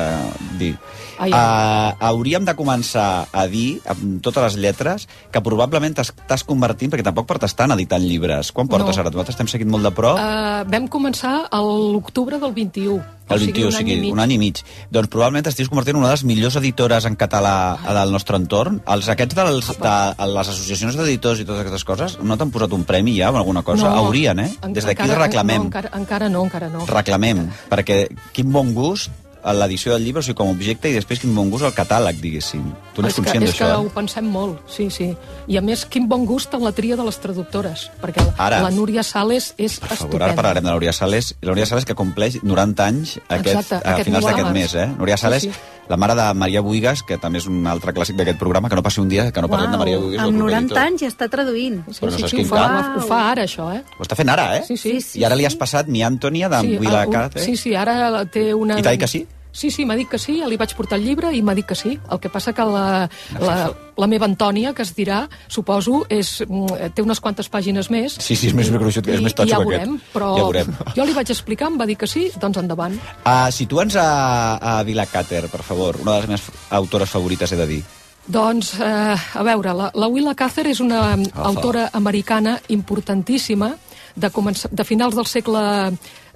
[0.58, 0.74] dir.
[1.18, 6.44] Ai, Uh, hauríem de començar a dir, amb totes les lletres, que probablement t'es- t'has
[6.44, 8.52] convertint, perquè tampoc portes tant editant llibres.
[8.52, 9.00] Quan portes No.
[9.02, 9.10] ara?
[9.10, 10.16] Nosaltres estem seguint molt de prop.
[10.16, 13.02] Uh, vam començar a l'octubre del 21.
[13.28, 14.12] El 21, o un any sigui, mig.
[14.12, 14.58] un any i mig.
[14.90, 18.82] Doncs probablement t'estiguis convertint en una de les millors editores en català del nostre entorn.
[18.86, 22.84] Els aquests dels, de les associacions d'editors i totes aquestes coses no t'han posat un
[22.84, 23.88] premi ja o alguna cosa?
[23.88, 24.52] No, Haurien, eh?
[24.62, 25.58] en- Des d'aquí encara- reclamem.
[25.58, 26.84] No, encara, encara no, encara no.
[26.84, 29.10] Reclamem, perquè quin bon gust
[29.44, 32.20] l'edició del llibre, o sigui, com a objecte, i després quin bon gust al catàleg,
[32.22, 32.62] diguéssim.
[32.94, 33.86] Tu n'és és que, conscient és d'això, que eh?
[33.86, 35.08] ho pensem molt, sí, sí.
[35.48, 38.62] I a més, quin bon gust en la tria de les traductores, perquè la, Ara.
[38.62, 40.36] la Núria Sales és Per favor, ara estupenda.
[40.36, 41.34] parlarem de la Núria Sales.
[41.40, 44.74] I la Núria Sales que compleix 90 anys aquest, Exacte, a aquest finals d'aquest mes.
[44.74, 44.86] Eh?
[44.98, 45.50] Núria Sí, Sales, sí.
[45.88, 48.82] la mare de Maria Buigas, que també és un altre clàssic d'aquest programa, que no
[48.82, 50.20] passi un dia que no parlem de Maria Buigas.
[50.22, 50.86] amb del proper 90 editor.
[50.86, 51.82] anys ja està traduint.
[51.88, 52.96] Però no saps Sí, quin ho fa, cap.
[52.96, 53.82] ho fa ara, això, eh?
[53.98, 54.62] Ho està fent ara, eh?
[54.68, 55.18] Sí, sí.
[55.20, 57.40] I ara li has passat mi Antònia de sí, Willa un- Cate.
[57.44, 58.78] Sí, sí, ara té una...
[58.78, 59.26] I t'ha dit que sí?
[59.52, 61.74] Sí, sí, m'ha dit que sí, li vaig portar el llibre i m'ha dit que
[61.76, 61.98] sí.
[62.10, 63.56] El que passa que la, la,
[64.00, 68.16] la meva Antònia, que es dirà, suposo, és, mm, té unes quantes pàgines més.
[68.18, 69.84] Sí, sí, és més gruixut, és més totxo ja ho aquest.
[69.84, 70.72] veurem, però Ja veurem.
[70.96, 72.96] jo li vaig explicar, em va dir que sí, doncs endavant.
[73.26, 74.08] Uh, situa'ns a,
[74.56, 77.82] a Villa Cater, per favor, una de les meves autores favorites, he de dir.
[78.24, 83.74] Doncs, eh, a veure, la, la Willa Cather és una autora americana importantíssima
[84.14, 85.62] de, comença, de finals del segle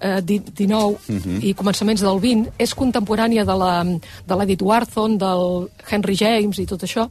[0.01, 1.41] eh, di- XIX Mhm.
[1.43, 2.51] i començaments del XX.
[2.59, 7.09] És contemporània de la- de l'Edith Wharton, del Henry James i tot això,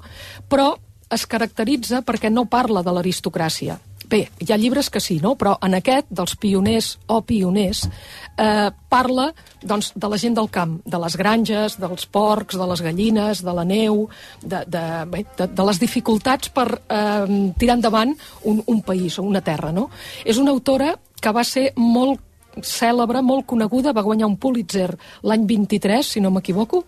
[0.49, 0.75] però
[1.09, 3.79] es caracteritza perquè no parla de l'aristocràcia.
[4.07, 5.35] Bé, hi ha llibres que sí, no?
[5.35, 7.89] però en aquest, dels pioners o pioners,
[8.37, 12.81] eh, parla doncs, de la gent del camp, de les granges, dels porcs, de les
[12.81, 14.07] gallines, de la neu,
[14.43, 19.23] de, de, bé, de, de les dificultats per eh, tirar endavant un, un país o
[19.23, 19.71] una terra.
[19.71, 19.89] No?
[20.23, 22.21] És una autora que va ser molt
[22.63, 24.89] cèlebre, molt coneguda, va guanyar un Pulitzer
[25.23, 26.83] l'any 23, si no m'equivoco,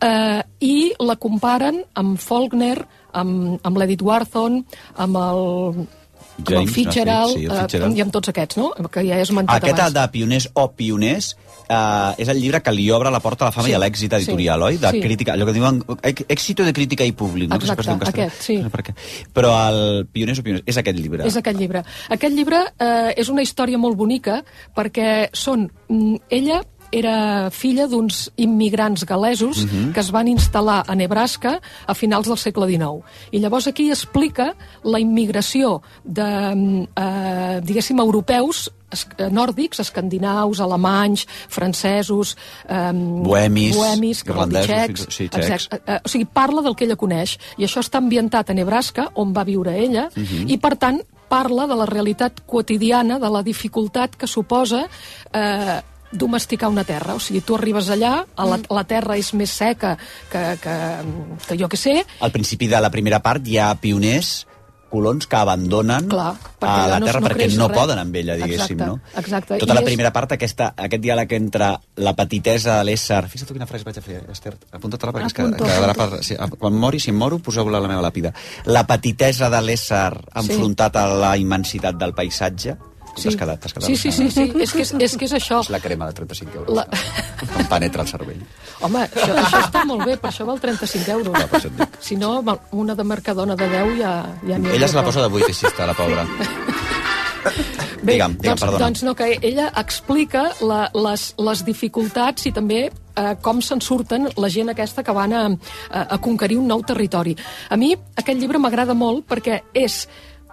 [0.00, 2.76] eh, i la comparen amb Faulkner,
[3.12, 4.60] amb, amb l'Edith Wharton,
[4.96, 5.86] amb el
[6.40, 7.32] amb el James, Fitzgerald?
[7.34, 7.96] Sí, sí, el eh, Fitzgerald.
[7.96, 8.70] i amb tots aquests, no?
[8.90, 9.94] Que ja he esmentat Aquest abans.
[9.94, 11.30] de Pioners o Pioners
[11.70, 13.80] uh, és el llibre que li obre la porta a la fama Sí, i a
[13.82, 14.76] l'èxit editorial, sí, oi?
[14.82, 15.00] De sí.
[15.04, 17.58] crítica, allò que diuen èx- èxito de crítica i públic, no?
[17.58, 18.08] Que Exacte, castellà.
[18.10, 18.56] aquest, sí.
[18.58, 18.94] No sé.
[19.36, 21.26] Però el Pioners o Pioners és aquest llibre.
[21.26, 21.84] És aquest llibre.
[22.10, 24.42] Aquest llibre eh, és una història molt bonica
[24.76, 25.68] perquè són...
[25.88, 29.92] mm, Ella era filla d'uns immigrants galesos Mhm.
[29.92, 33.02] que es van instal·lar a Nebraska a finals del segle XIX.
[33.32, 38.70] I llavors aquí explica la immigració de, mm, eh, diguéssim, europeus
[39.18, 42.36] eh, nòrdics, escandinaus, alemanys, francesos,
[42.68, 45.68] eh, Bohemis, bohemis irlandesos, sí, txecs.
[45.86, 49.32] eh, o sigui, parla del que ella coneix, i això està ambientat a Nebraska, on
[49.32, 50.48] va viure ella, Mhm.
[50.50, 54.88] i per tant parla de la realitat quotidiana, de la dificultat que suposa
[55.32, 55.80] eh,
[56.12, 57.14] domesticar una terra.
[57.14, 59.96] O sigui, tu arribes allà, a la, la terra és més seca
[60.30, 60.76] que, que,
[61.48, 64.46] que jo que sé, Al principi de la primera part hi ha pioners
[64.90, 66.32] colons que abandonen Clar,
[66.66, 67.78] a la no- terra no perquè no res.
[67.78, 68.96] poden amb ella, diguéssim, Exacte, no?
[69.20, 69.58] exacte.
[69.62, 71.68] Tota I la és- primera part, aquesta, aquest diàleg entre
[72.02, 73.20] la petitesa de l'ésser...
[73.30, 74.56] Fixa't tu quina frase vaig a fer, Esther.
[74.72, 76.16] Apunta-te-la perquè Apunto, quedarà apunto.
[76.16, 76.24] per...
[76.26, 78.34] Sí, quan mori, si em moro, poseu-la a la meva làpida.
[78.66, 80.10] La petitesa de l'ésser
[80.42, 82.74] enfrontat a la immensitat del paisatge.
[83.16, 83.28] Sí.
[83.28, 83.86] T'has quedat, t'has quedat.
[83.88, 84.44] Sí, sí, sí, sí.
[84.62, 85.60] És, que és, és que és això.
[85.64, 86.76] És la crema de 35 euros.
[86.76, 86.86] La...
[87.58, 88.40] Em penetra el cervell.
[88.86, 91.34] Home, això, això està molt bé, per això val 35 euros.
[91.36, 91.98] Ja, per això et dic.
[92.06, 94.14] Si no, val- una de Mercadona de 10 ja,
[94.46, 96.24] ja Ella se la posa de vuit, aixista, la pobra.
[98.00, 98.78] Bé, digue'm, digue'm, doncs, perdona.
[98.86, 104.28] doncs no, que ella explica la, les, les dificultats i també eh, com se'n surten
[104.40, 105.42] la gent aquesta que van a,
[105.90, 107.34] a, a conquerir un nou territori.
[107.68, 110.06] A mi aquest llibre m'agrada molt perquè és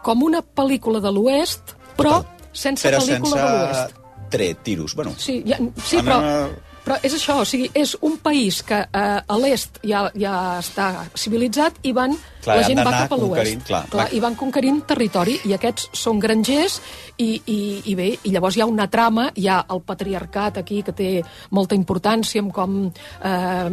[0.03, 2.19] com una pel·lícula de l'Oest, però
[2.57, 3.99] sense Però pel·lícula sense de l'Oest.
[4.33, 4.95] tret, tiros.
[4.97, 6.55] Bueno, Sí, ja, sí però, mi-
[6.87, 11.05] però és això, o sigui, és un país que eh, a l'est ja, ja està
[11.15, 13.63] civilitzat i van, Clar, la gent va cap a l'oest.
[13.67, 13.83] clar.
[13.91, 16.79] Clar, I van conquerint territori, i aquests són grangers,
[17.19, 17.57] i, i,
[17.91, 21.09] i bé, i llavors hi ha una trama, hi ha el patriarcat aquí, que té
[21.51, 23.67] molta importància, amb com, eh,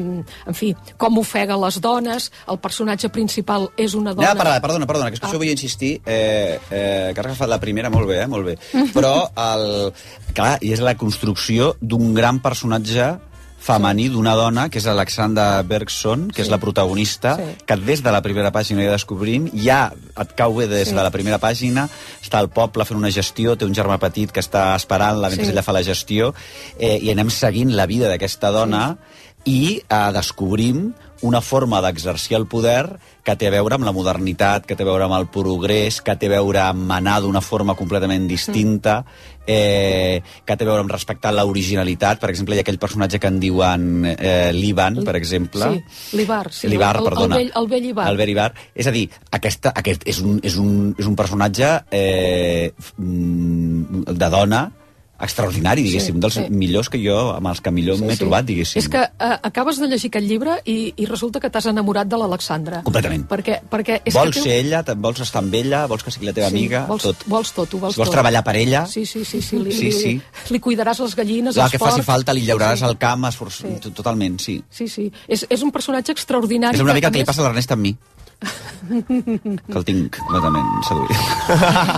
[0.51, 4.31] en fi, com ofega les dones, el personatge principal és una dona...
[4.33, 5.31] Anem a parlar, perdona, perdona, que és que Ah.
[5.31, 8.59] això vull insistir, eh, eh, que has agafat la primera, molt bé, eh, molt bé.
[8.95, 9.93] Però, el,
[10.35, 13.13] clar, i és la construcció d'un gran personatge
[13.65, 16.45] femení d'una dona, que és Alexandra Bergson, que sí.
[16.45, 17.65] és la protagonista, sí.
[17.65, 19.87] que des de la primera pàgina ja descobrim, ja
[20.21, 20.91] et cau bé des Sí.
[20.93, 20.97] sí.
[20.99, 21.89] de la primera pàgina,
[22.23, 25.53] està al poble fent una gestió, té un germà petit que està esperant-la mentre Sí.
[25.53, 26.35] ella fa la gestió,
[26.79, 28.99] eh, i anem seguint la vida d'aquesta dona,
[29.45, 30.93] i eh, descobrim
[31.25, 34.89] una forma d'exercir el poder que té a veure amb la modernitat, que té a
[34.91, 38.99] veure amb el progrés, que té a veure amb manar d'una forma completament distinta,
[39.47, 42.21] eh, que té a veure amb respectar l'originalitat.
[42.21, 45.73] Per exemple, hi ha aquell personatge que en diuen eh, l'Ivan, per exemple.
[45.73, 46.69] Sí, l'Ibar, sí.
[46.69, 47.41] L'Ibar, el, perdona.
[47.41, 47.53] El vell,
[48.13, 48.53] el vell Ibar.
[48.77, 54.35] És a dir, aquesta, aquest és un, és un, és un personatge eh, mm, de
[54.37, 54.67] dona
[55.21, 56.43] extraordinari, diguéssim, Sí, dels sí.
[56.51, 58.81] millors que jo, amb els que millor m'he trobat, diguéssim.
[58.83, 62.19] És que eh, acabes de llegir aquest llibre i, i resulta que t'has enamorat de
[62.19, 62.83] l'Alexandra.
[62.85, 63.25] Completament.
[63.31, 66.35] Perquè, perquè és vols que ser ella, vols estar amb ella, vols que sigui la
[66.37, 67.25] teva amiga, vols, tot.
[67.31, 68.17] Vols tot, ho vols Si vols tot.
[68.19, 69.41] treballar per ella, Sí, sí, sí.
[69.41, 70.15] sí, li, Sí, sí.
[70.17, 72.07] Li, li cuidaràs les gallines, el els que faci porcs.
[72.07, 73.63] falta li llauraràs sí, al camp, esforç...
[73.63, 73.69] Sí.
[73.83, 73.91] sí.
[73.91, 74.63] totalment, sí.
[74.71, 75.11] Sí, sí.
[75.29, 76.77] És, és un personatge extraordinari.
[76.77, 77.97] És una que, mica que li més- passa a l'Ernest amb mi,
[78.45, 81.13] que el tinc completament seduït.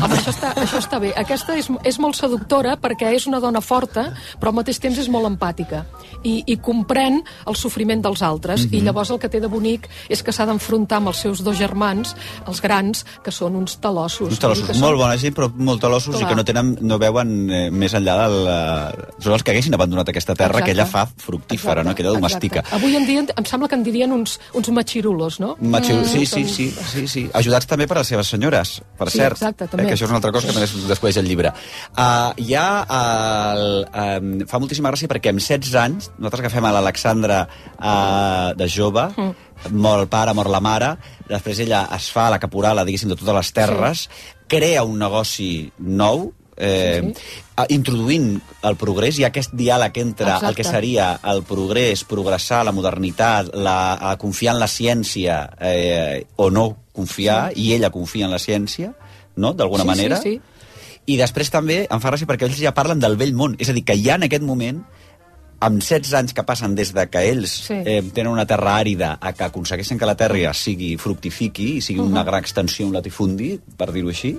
[0.02, 1.12] Home, això està, això està bé.
[1.18, 4.08] Aquesta és, és molt seductora perquè és una dona forta,
[4.40, 5.84] però al mateix temps és molt empàtica
[6.26, 8.66] i, i comprèn el sofriment dels altres.
[8.66, 8.74] Mhm.
[8.78, 11.56] I llavors el que té de bonic és que s'ha d'enfrontar amb els seus dos
[11.58, 12.14] germans,
[12.46, 14.28] els grans, que són uns talossos.
[14.30, 16.30] Uns talossos, molt són- bona gent, però molt talossos i Clar.
[16.30, 18.38] que no tenen, no veuen eh, més enllà del...
[18.46, 20.64] Eh, són els que haguessin abandonat aquesta terra Exacte.
[20.66, 21.94] que ella fa fructífera, no?
[21.94, 22.60] que ella domestica.
[22.60, 22.76] Exacte.
[22.76, 25.56] Avui en dia em sembla que en dirien uns, uns machirulos, no?
[25.60, 27.22] Macho, sí, Mm, sí, doncs- sí, sí, sí.
[27.32, 29.38] Ajudats també per les seves senyores, per Sí, cert.
[29.38, 29.84] exacte, també.
[29.84, 31.52] Eh, que això és una altra cosa que també es descobreix el llibre.
[31.96, 32.66] Uh, hi ha...
[33.56, 37.40] El, um, fa moltíssima gràcia perquè amb 16 anys, nosaltres agafem a l'Alexandra
[37.78, 39.72] uh, de jove, Mm.
[39.72, 40.90] mor el pare, mor la mare,
[41.30, 44.02] després ella es fa la caporala, diguéssim, de totes les terres,
[44.52, 47.74] crea un negoci nou, eh, Sí, sí.
[47.74, 50.46] introduint el progrés, ha aquest diàleg entre Exacte.
[50.48, 56.26] el que seria el progrés, progressar, la modernitat, la, a confiar en la ciència eh,
[56.36, 57.62] o no confiar, sí.
[57.62, 58.94] i ella confia en la ciència,
[59.36, 60.16] no?, d'alguna Sí, manera.
[60.20, 60.40] sí, sí.
[61.06, 63.72] I després també em fa gràcia perquè ells ja parlen del vell món, és a
[63.72, 64.80] dir, que ja en aquest moment
[65.60, 67.74] amb 16 anys que passen des de que ells Sí.
[67.86, 72.00] eh, tenen una terra àrida a que aconsegueixen que la terra sigui fructifiqui i sigui
[72.00, 72.26] una Mhm.
[72.26, 74.36] gran extensió, un latifundi, per dir-ho així,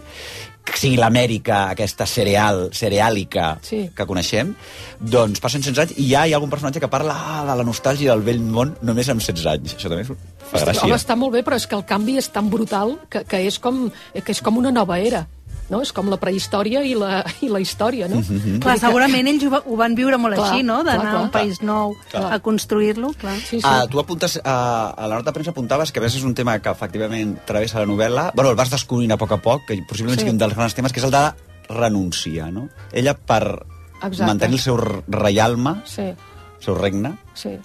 [0.72, 3.90] que sigui l'Amèrica aquesta cereal, cereàlica Sí.
[3.96, 4.54] que coneixem,
[5.00, 7.64] doncs passen 16 anys i ja hi ha algun personatge que parla ah, de la
[7.68, 9.76] nostàlgia del vell món només amb 16 anys.
[9.78, 10.84] Això també fa gràcia.
[10.84, 13.60] Home, està molt bé, però és que el canvi és tan brutal que, que, és,
[13.60, 15.26] com, que és com una nova era.
[15.70, 15.82] No?
[15.84, 18.22] És com la prehistòria i la, i la història, no?
[18.22, 18.60] Mhm.
[18.64, 20.78] Clar, segurament ells ho, va- ho van viure molt Clar, així, no?
[20.84, 22.34] D'anar a un país nou Clar.
[22.34, 23.36] a construir-lo, clar.
[23.40, 26.34] Sí, Ah, tu apuntes, a, a la nota de premsa apuntaves que a és un
[26.34, 29.76] tema que efectivament travessa la novel·la, bueno, el vas descobrint a poc a poc, que
[29.88, 30.24] possiblement Sí.
[30.24, 31.26] sigui un dels grans temes, que és el de
[31.68, 32.70] renunciar, no?
[32.94, 33.66] Ella, per
[34.02, 34.24] Exacte.
[34.26, 37.58] mantenir el seu reialme, Sí, el seu regne, sí.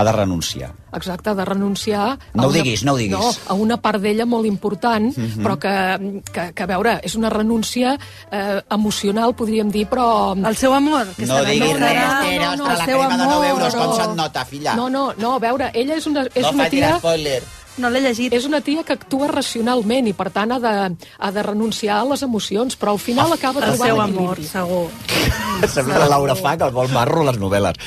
[0.00, 0.72] Ha de renunciar.
[0.92, 2.18] Exacte, de renunciar...
[2.34, 3.18] No a ho una- diguis, no ho diguis.
[3.18, 5.44] No, a una part d'ella molt important, Mhm.
[5.44, 7.96] però que, que, que, a veure, és una renúncia
[8.30, 10.34] eh, emocional, podríem dir, però...
[10.34, 11.92] El seu amor, que No diguis res.
[11.92, 13.96] Esther, no, ostres, no, la el seu crema de 9 amor, euros, com no.
[13.96, 14.74] se't nota, filla?
[14.74, 16.96] No, no, no, a veure, ella és una, és no una facis tia...
[16.98, 17.42] spoiler.
[17.78, 18.32] No l'he llegit.
[18.34, 20.72] És una tia que actua racionalment i, per tant, ha de,
[21.18, 24.24] ha de renunciar a les emocions, però al final acaba El trobant seu equilibri.
[24.24, 24.88] amor, segur.
[25.74, 27.78] Sembla la Laura Fa, que el vol marro les novel·les.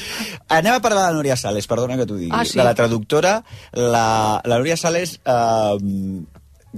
[0.48, 2.32] Anem a parlar de la Núria Sales, perdona que t'ho digui.
[2.34, 2.58] Ah, sí?
[2.58, 3.43] De la traductora,
[3.74, 4.08] la,
[4.46, 5.19] la Núria Sales...
[5.26, 6.24] Eh,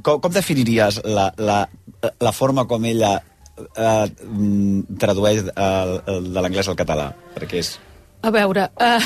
[0.04, 1.62] com, com definiries la, la,
[2.20, 3.14] la forma com ella
[3.56, 7.14] eh, mm, tradueix el, el, de l'anglès al català?
[7.38, 7.76] Perquè és...
[8.26, 9.04] A veure, uh,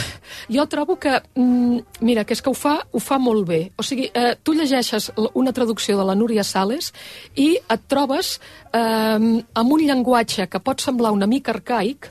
[0.48, 3.58] jo trobo que, mm, mira, que és que ho fa, ho fa molt bé.
[3.76, 6.94] O sigui, uh, tu llegeixes una traducció de la Núria Sales
[7.36, 8.38] i et trobes
[8.72, 12.08] uh, amb un llenguatge que pot semblar una mica arcaic,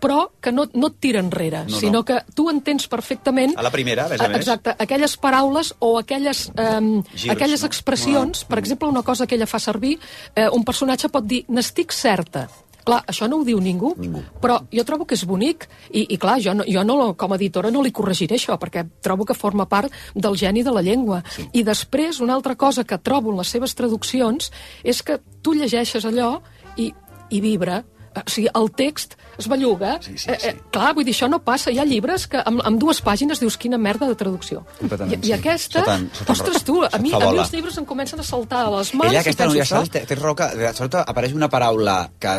[0.00, 1.78] però que no, no et tira enrere, No, no.
[1.78, 3.52] sinó que tu entens perfectament...
[3.60, 4.38] A la primera, a més a Eh, més.
[4.40, 7.68] Exacte, aquelles paraules o aquelles, um, Girs, aquelles no?
[7.68, 9.98] expressions, per exemple, una cosa que ella fa servir,
[10.34, 12.46] eh, un personatge pot dir, n'estic certa,
[12.84, 14.22] Clar, això no ho diu ningú, ningú.
[14.40, 17.38] però jo trobo que és bonic i, i clar, jo, no, jo no, com a
[17.38, 21.22] editora no li corregiré això, perquè trobo que forma part del geni de la llengua.
[21.34, 21.46] Sí.
[21.60, 24.50] I després, una altra cosa que trobo en les seves traduccions
[24.82, 26.38] és que tu llegeixes allò
[26.76, 26.90] i,
[27.30, 27.82] i vibra.
[28.10, 29.92] O sigui, el text es belluga.
[30.02, 30.30] Sí, sí, sí.
[30.32, 31.70] Eh, eh, clar, vull dir, això no passa.
[31.70, 34.64] Hi ha llibres que amb, amb dues pàgines dius quina merda de traducció.
[34.82, 38.18] I, I aquesta, se t'en- ostres, tu, a mi, a mi els llibres em comencen
[38.18, 39.84] a saltar a les mans Ella, aquesta Núria això.
[39.84, 42.34] Sales, té, raó que de sobte apareix una paraula que,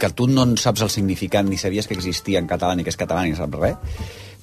[0.00, 2.90] que tu no en saps el significat ni sabies que existia en català ni que
[2.94, 3.76] és català ni saps res,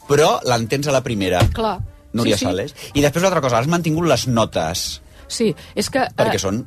[0.08, 1.42] però l'entens a la primera.
[1.58, 1.80] Clar.
[2.14, 2.52] Núria sí, sí.
[2.52, 2.76] Sales.
[2.94, 6.06] I després una altra cosa, has mantingut les notes, Sí, és que...
[6.16, 6.62] perquè eh, són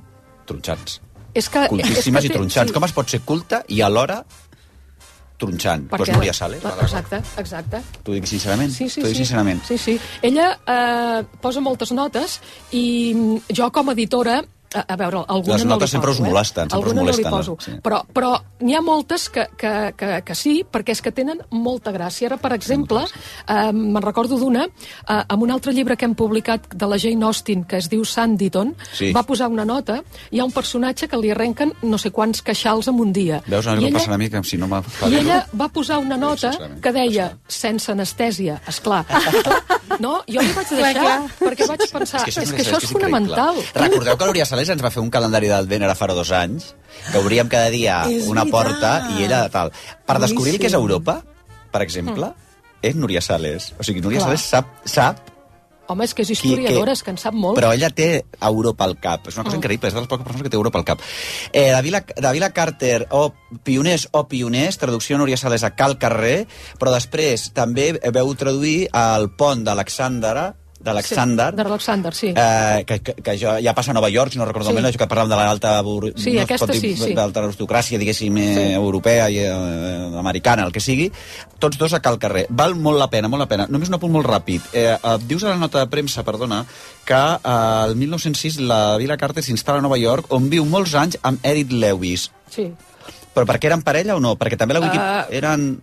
[0.48, 0.98] tronxants.
[1.34, 2.70] És que, Cultíssimes és i que té- tronxants.
[2.70, 2.74] sí.
[2.74, 4.24] Com es pot ser culta i alhora
[5.40, 5.86] tronxant?
[5.88, 6.62] Doncs Perquè- Núria Sales.
[6.62, 7.80] Va, Exacte, exacte.
[8.04, 8.70] T'ho dic sincerament.
[8.72, 9.16] Sí, sí, dic sí.
[9.24, 9.62] sincerament.
[9.64, 9.98] Sí, sí.
[10.22, 12.40] Ella eh, posa moltes notes
[12.72, 14.42] i jo com a editora
[14.74, 16.70] a, a veure, alguna Les no notes li sempre poso, us molesten, eh?
[16.70, 17.72] sempre us alguna molesten, no li poso, sí.
[17.82, 18.30] però, però
[18.60, 22.28] n'hi ha moltes que, que, que, que sí, perquè és que tenen molta gràcia.
[22.30, 23.02] Ara, per exemple,
[23.46, 27.24] eh, me'n recordo d'una, eh, amb un altre llibre que hem publicat de la Jane
[27.26, 29.12] Austen, que es diu Sanditon, Sí.
[29.12, 32.88] va posar una nota, hi ha un personatge que li arrenquen no sé quants queixals
[32.88, 33.42] en un dia.
[33.46, 34.82] Veus, a mi I em ella- passa una mica, si no m'ha...
[35.08, 36.52] i ella va posar una nota
[36.82, 39.04] que deia sense anestèsia, esclar.
[40.00, 40.20] No?
[40.30, 41.16] Jo li vaig Clar, deixar clar.
[41.40, 42.88] perquè vaig pensar, és que això, és, increïble.
[42.92, 43.56] fonamental.
[43.74, 46.74] Recordeu que l'Úria Sales ens va fer un calendari d'advent ara farà dos anys,
[47.10, 48.52] que obríem cada dia És una veritat.
[48.52, 49.72] porta i ella tal.
[50.06, 50.74] Per descobrir el que és.
[50.76, 51.22] Europa,
[51.72, 52.32] per exemple,
[52.82, 53.72] és Núria Sales.
[53.80, 54.36] O sigui, Núria Clar.
[54.36, 55.26] Sales sap, sap
[55.90, 57.58] Home, és que és historiadora, que- és que en sap molt.
[57.58, 59.26] però ella té Europa al cap.
[59.26, 59.58] És una cosa Mm.
[59.60, 61.00] increïble, és de les poques persones que té Europa al cap.
[61.52, 65.98] Eh, de, Vila, de Vila Carter, o Pioners o Pioners, traducció Núria Sales a Cal
[65.98, 66.46] Carrer,
[66.78, 72.28] però després també veu traduir el pont d'Alexandra, d'Alexander, Sí, de l'Alexander, sí.
[72.34, 74.74] eh, que, que, que ja, ja passa a Nova York, si no recordo Sí.
[74.74, 77.12] malament, que parlàvem de l'alta bur- Sí, no es aquesta dir sí, sí.
[77.14, 78.72] d'alta aristocràcia, diguéssim, eh, Sí.
[78.72, 79.50] europea i eh,
[80.18, 81.10] americana, el que sigui,
[81.58, 82.46] tots dos a cal carrer.
[82.48, 83.66] Val molt la pena, molt la pena.
[83.68, 84.62] Només un apunt molt ràpid.
[84.72, 86.64] Eh, eh, dius a la nota de premsa, perdona,
[87.04, 91.18] que eh, el 1906 la Vila Carter s'instal·la a Nova York, on viu molts anys
[91.22, 92.30] amb Edith Lewis.
[92.48, 92.72] Sí.
[93.34, 94.36] Però perquè eren parella o no?
[94.36, 94.98] Perquè també la Wiki...
[94.98, 95.82] Ah, eren...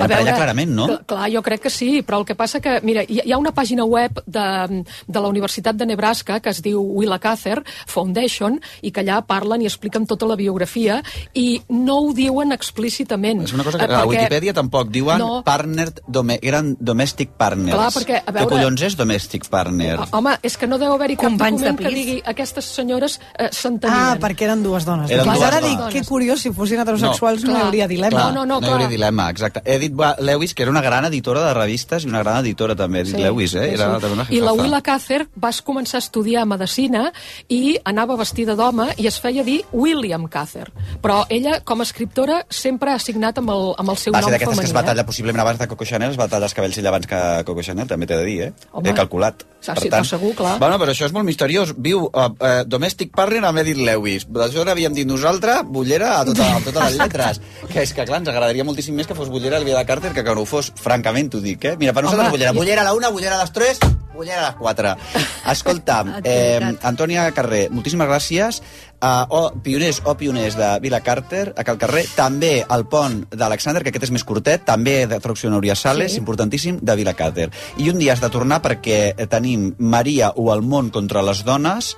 [0.00, 0.86] A Eren parella clarament, no?
[0.88, 3.38] cl- Clar, jo crec que sí, però el que passa que, mira, hi, hi ha
[3.38, 8.58] una pàgina web de, de la Universitat de Nebraska que es diu Willa Cather Foundation
[8.82, 11.00] i que allà parlen i expliquen tota la biografia
[11.34, 13.42] i no ho diuen explícitament.
[13.44, 15.42] És una cosa que Eh, a la perquè- Wikipedia tampoc diuen No.
[15.44, 17.74] partner, dome, eren domestic partners.
[17.76, 19.98] Clar, perquè, a veure- Què collons és domestic partner?
[20.00, 23.20] Ah, Home, és que no deu haver-hi cap Companys de document que digui aquestes senyores
[23.38, 23.98] eh, s'entenien.
[23.98, 25.10] Ah, perquè eren dues dones.
[25.10, 25.78] Eren Doncs dues ara dones.
[25.94, 28.10] dic, que curiós, si fossin heterosexuals no, no hi hauria dilema.
[28.10, 29.62] Clar, No, no, no, no hi hauria dilema, exacte.
[29.64, 33.00] Edith Wa- Lewis, que era una gran editora de revistes i una gran editora també,
[33.00, 33.72] Edith Lewis, eh?
[33.74, 34.52] Era també una I la.
[34.52, 37.10] Willa Cather va començar a estudiar medicina
[37.48, 40.68] i anava vestida d'home i es feia dir William Cather.
[41.02, 44.26] Però ella, com a escriptora, sempre ha signat amb el, amb el seu Va ser
[44.30, 44.70] nom d'aquestes que femení.
[44.70, 47.06] es va tallar, possiblement abans de Coco Chanel, es va tallar els cabells ella abans
[47.06, 48.52] que Coco Chanel, també t'he de dir, eh?
[48.72, 48.88] Home.
[48.90, 49.44] He calculat.
[49.68, 50.58] Ah, sí, però segur, clar.
[50.58, 51.74] Bueno, però això és molt misteriós.
[51.76, 54.24] Viu uh, uh, Domestic Partner amb Edith Lewis.
[54.26, 57.40] D'això n'havíem dit nosaltres, bullera a, tota, a totes les lletres.
[57.68, 60.24] que és que, clar, ens agradaria moltíssim més que fos bullera el de Carter que
[60.24, 60.72] que no ho fos.
[60.76, 61.76] Francament, t'ho dic, eh?
[61.80, 62.52] Mira, per nosaltres Home, bullera.
[62.56, 63.80] Bullera a la una, bullera a les tres,
[64.14, 64.94] bullera a les quatre.
[65.54, 68.62] Escolta, eh, Antònia Carrer, moltíssimes gràcies.
[69.00, 73.80] Uh, o, pioners o pioners de Vila Carter, a Cal Carrer, també el pont d'Alexander,
[73.80, 76.18] que aquest és més curtet, també de traducció Núria Sales, Sí.
[76.20, 77.48] importantíssim, de Vila Carter.
[77.80, 81.96] I un dia has de tornar perquè tenim Maria o el món contra les dones,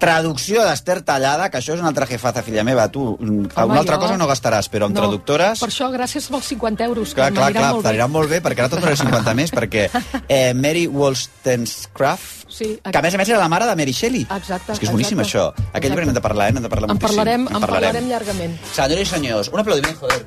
[0.00, 3.80] traducció d'Ester Tallada, que això és una altra jefaza, filla meva, tu mm, Home, una
[3.84, 5.60] altra jo- cosa no gastaràs, però amb No, traductores...
[5.60, 7.88] Per això, gràcies als 50 euros, Clar, que clar, clar, molt bé.
[7.90, 9.86] t'anirà molt bé, perquè ara tot 50 més, perquè
[10.28, 14.24] eh, Mary Wollstonecraft, Sí, que a més a més era la mare de Mary Shelley.
[14.26, 14.72] Exacte.
[14.72, 15.60] És que és boníssim, exacte.
[15.62, 15.68] això.
[15.78, 16.52] Aquell llibre n'hem de parlar, eh?
[16.56, 17.16] N'hem de parlar En moltíssim.
[17.20, 18.56] parlarem, en parlarem llargament.
[18.74, 20.26] Senyores i senyors, un aplaudiment, joder.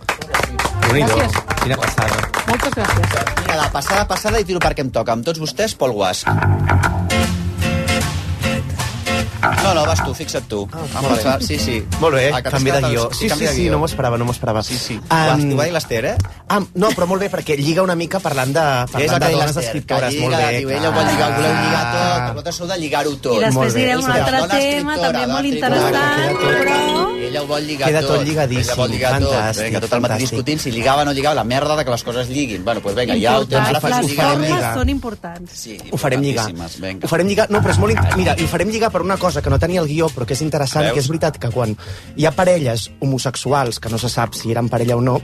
[0.87, 1.37] Gràcies.
[1.65, 2.23] Quina passada.
[2.47, 3.37] Moltes gràcies.
[3.43, 5.11] Mira, la passada, passada i tiro perquè em toca.
[5.19, 6.23] Amb tots vostès, Pol Guas.
[9.63, 10.67] No, no, vas tu, fixa't tu.
[10.73, 11.33] Ah, molt bé.
[11.47, 11.77] Sí, sí.
[12.01, 13.09] Molt bé, Ah, canvi de guió.
[13.13, 14.61] Sí, sí, sí, no m'ho esperava, no m'ho esperava.
[14.63, 14.97] Sí, sí.
[15.09, 16.15] Um, va dir l'Ester, eh?
[16.49, 19.31] Ah, no, però molt bé, perquè lliga una mica parlant de, És parlant el de
[19.37, 20.13] dones l'Ester, escriptores.
[20.13, 20.57] que molt lliga, bé.
[20.59, 23.37] diu, ella ho vol lligar, voleu lligar tot, que vosaltres sou de lligar-ho tot.
[23.37, 26.77] I després direm un altre tema, també molt interessant, però...
[27.23, 28.17] Ella ho vol lligar Queda tot.
[28.17, 29.31] tot lligadíssim, Ella vol lligar tot.
[29.33, 31.91] fantàstic, Vinga, tot el matí discutint si lligava o no lligava, la merda de que
[31.91, 32.63] les coses lliguin.
[32.65, 33.67] Bueno, doncs vinga, ja ho tens.
[33.69, 35.51] Ara fas les formes són importants.
[35.63, 36.49] Sí, Ho farem lligar.
[36.51, 37.49] Ho farem lligar.
[37.49, 37.97] No, però és molt...
[38.19, 40.33] Mira, i ho farem lligar per una cosa que no tenia el guió, però que
[40.37, 40.97] és interessant, Veus?
[40.97, 41.77] que és veritat que quan
[42.17, 45.19] hi ha parelles homosexuals, que no se sap si eren parella o no,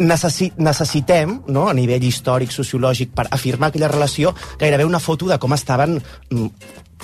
[0.00, 5.38] necessi necessitem, no, a nivell històric, sociològic, per afirmar aquella relació, gairebé una foto de
[5.38, 6.48] com estaven mm,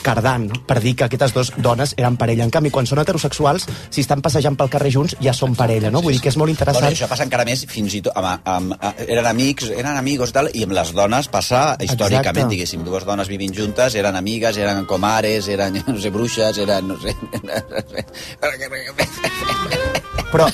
[0.03, 0.55] cardant, no?
[0.67, 2.45] per dir que aquestes dues dones eren parella.
[2.45, 6.03] En canvi, quan són heterosexuals, si estan passejant pel carrer junts, ja són parella, no?
[6.05, 6.93] Vull dir que és molt Bueno, interessant.
[6.93, 8.13] això passa encara més fins i tot...
[8.17, 12.55] Amb, amb, amb, eren amics, eren amigos tal, i amb les dones passa històricament, Exacte.
[12.55, 16.97] diguéssim, dues dones vivint juntes, eren amigues, eren comares, eren, no sé, bruixes, eren, no
[17.03, 17.15] sé...
[20.37, 20.47] Però,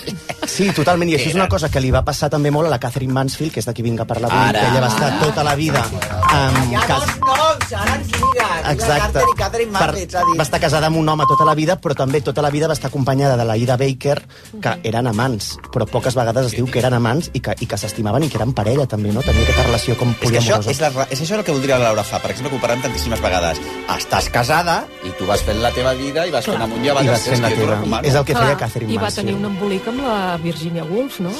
[0.46, 2.78] sí, totalment, i això és una cosa que li va passar també molt a la
[2.82, 4.60] Catherine Mansfield, que és de qui vinc a parlar avui, Ara.
[4.60, 6.76] que ella va estar tota la vida amb...
[6.86, 7.06] cas...
[7.22, 8.68] noms, ara ens lliguen.
[8.72, 9.24] Exacte.
[9.72, 9.90] Per,
[10.38, 12.76] va estar casada amb un home tota la vida, però també tota la vida va
[12.76, 14.18] estar acompanyada de la Ida Baker,
[14.62, 17.78] que eren amants, però poques vegades es diu que eren amants i que, i que
[17.80, 19.22] s'estimaven i que eren parella, també, no?
[19.26, 20.70] Tenia aquesta relació com És que això poliamorosa.
[20.70, 22.20] és, la, és això el que voldria la Laura fa.
[22.22, 23.58] Per exemple, que ho parlem tantíssimes vegades.
[23.96, 27.08] Estàs casada i tu vas fent la teva vida i vas fent amunt i avall.
[27.08, 27.80] I vas fent la teva.
[28.02, 29.28] És el que feia Catherine I va Mansfield.
[29.28, 31.32] tenir un embolic amb la Virginia Woolf, no?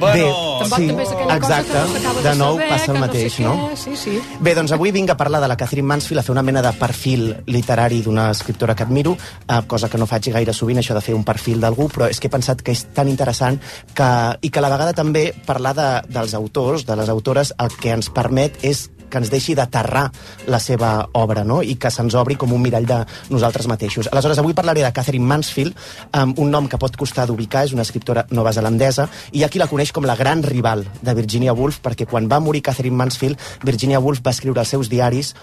[0.00, 0.24] Bé,
[0.60, 1.72] Tampoc sí, també és aquella exacte.
[1.72, 3.54] cosa que no De nou saber, passa el mateix, no?
[3.54, 3.68] no?
[3.76, 3.96] Sé què.
[4.02, 4.38] Sí, sí.
[4.44, 6.72] Bé, doncs avui vinc a parlar de la Catherine Mansfield, a fer una mena de
[6.78, 11.04] perfil literari d'una escriptora que admiro, eh, cosa que no faig gaire sovint, això de
[11.04, 13.60] fer un perfil d'algú, però és que he pensat que és tan interessant
[13.94, 14.10] que,
[14.42, 17.96] i que a la vegada també parlar de, dels autors, de les autores, el que
[17.96, 20.08] ens permet és que ens deixi d'aterrar
[20.46, 21.60] la seva obra, no?
[21.62, 24.10] i que se'ns obri com un mirall de nosaltres mateixos.
[24.12, 25.76] Aleshores, avui parlaré de Catherine Mansfield,
[26.12, 29.60] amb un nom que pot costar d'ubicar, és una escriptora novazelandesa, i hi ha qui
[29.62, 33.38] la coneix com la gran rival de Virginia Woolf, perquè quan va morir Catherine Mansfield,
[33.64, 35.34] Virginia Woolf va escriure als seus diaris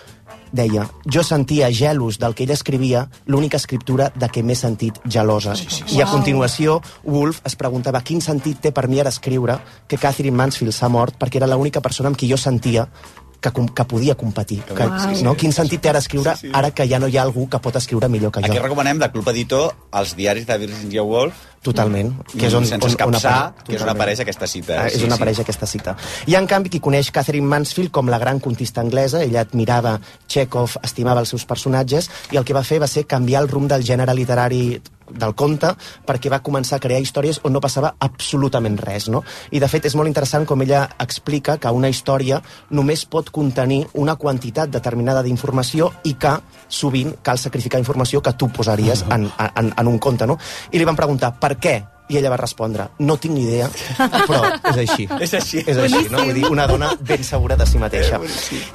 [0.56, 5.56] deia, jo sentia gelos del que ella escrivia, l'única escriptura de què m'he sentit gelosa.
[5.60, 5.98] Sí, sí, sí.
[5.98, 10.38] I a continuació, Woolf es preguntava quin sentit té per mi ara escriure que Catherine
[10.38, 12.88] Mansfield s'ha mort perquè era l'única persona amb qui jo sentia
[13.42, 14.62] que, que podia competir.
[14.68, 15.24] Que, Uau.
[15.26, 15.36] no?
[15.40, 18.10] Quin sentit té ara escriure ara que ja no hi ha algú que pot escriure
[18.12, 18.52] millor que jo?
[18.52, 22.12] Aquí recomanem de Club Editor els diaris de Virginia Woolf Totalment.
[22.36, 24.80] Que és on, sense on, on escapçar, apare- que és on apareix aquesta cita.
[24.84, 25.96] Ah, és on apareix aquesta cita.
[25.98, 29.24] Ha, en canvi, qui coneix Catherine Mansfield com la gran contista anglesa.
[29.26, 29.98] Ella admirava
[30.28, 33.68] Chekhov, estimava els seus personatges, i el que va fer va ser canviar el rumb
[33.72, 35.70] del gènere literari del conte
[36.02, 39.20] perquè va començar a crear històries on no passava absolutament res, no?
[39.54, 42.40] I, de fet, és molt interessant com ella explica que una història
[42.74, 46.32] només pot contenir una quantitat determinada d'informació i que
[46.68, 50.40] sovint cal sacrificar informació que tu posaries en, en, en un conte, no?
[50.72, 54.42] I li van preguntar per què i ella va respondre, no tinc ni idea, però
[54.70, 55.08] és així.
[55.26, 55.64] És així.
[55.66, 56.22] És així, no?
[56.28, 58.20] Vull dir, una dona ben segura de si mateixa.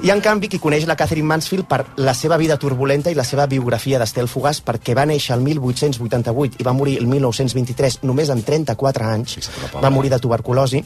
[0.03, 3.23] I, en canvi, qui coneix la Catherine Mansfield per la seva vida turbulenta i la
[3.27, 8.33] seva biografia d'Estel Fugaç, perquè va néixer el 1888 i va morir el 1923, només
[8.33, 10.83] amb 34 anys, va morir de tuberculosi,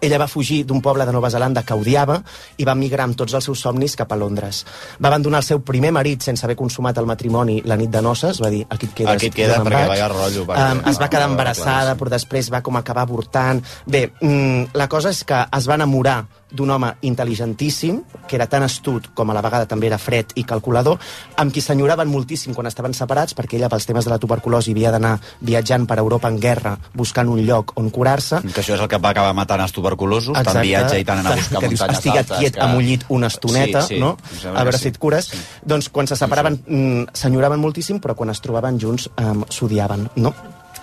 [0.00, 2.22] ella va fugir d'un poble de Nova Zelanda que odiava
[2.58, 4.64] i va migrar amb tots els seus somnis cap a Londres.
[5.02, 8.40] Va abandonar el seu primer marit sense haver consumat el matrimoni la nit de noces,
[8.42, 10.02] va dir, aquí et quedes, Aquí et queda, perquè vaig.
[10.12, 13.62] rotllo, perquè- Um, es va quedar embarassada, però després va com acabar avortant.
[13.86, 16.26] Bé, mm, la cosa és que es va enamorar
[16.56, 20.44] d'un home intel·ligentíssim, que era tan astut com a la vegada també era fred i
[20.48, 20.98] calculador,
[21.36, 24.92] amb qui s'enyoraven moltíssim quan estaven separats, perquè ella, pels temes de la tuberculosi, havia
[24.94, 28.40] d'anar viatjant per Europa en guerra, buscant un lloc on curar-se.
[28.48, 31.36] Que això és el que va acabar matant els tuberculosos, tant viatge i tant anar
[31.36, 32.38] a buscar que dius, muntanyes estiguet altes.
[32.40, 32.64] quiet que...
[32.66, 34.16] amb un llit una estoneta, Sí, sí, no?
[34.52, 34.94] A veure si sí.
[34.94, 35.30] et cures.
[35.62, 40.34] Doncs quan se separaven, mm, s'enyoraven moltíssim, però quan es trobaven junts um, s'odiaven, no?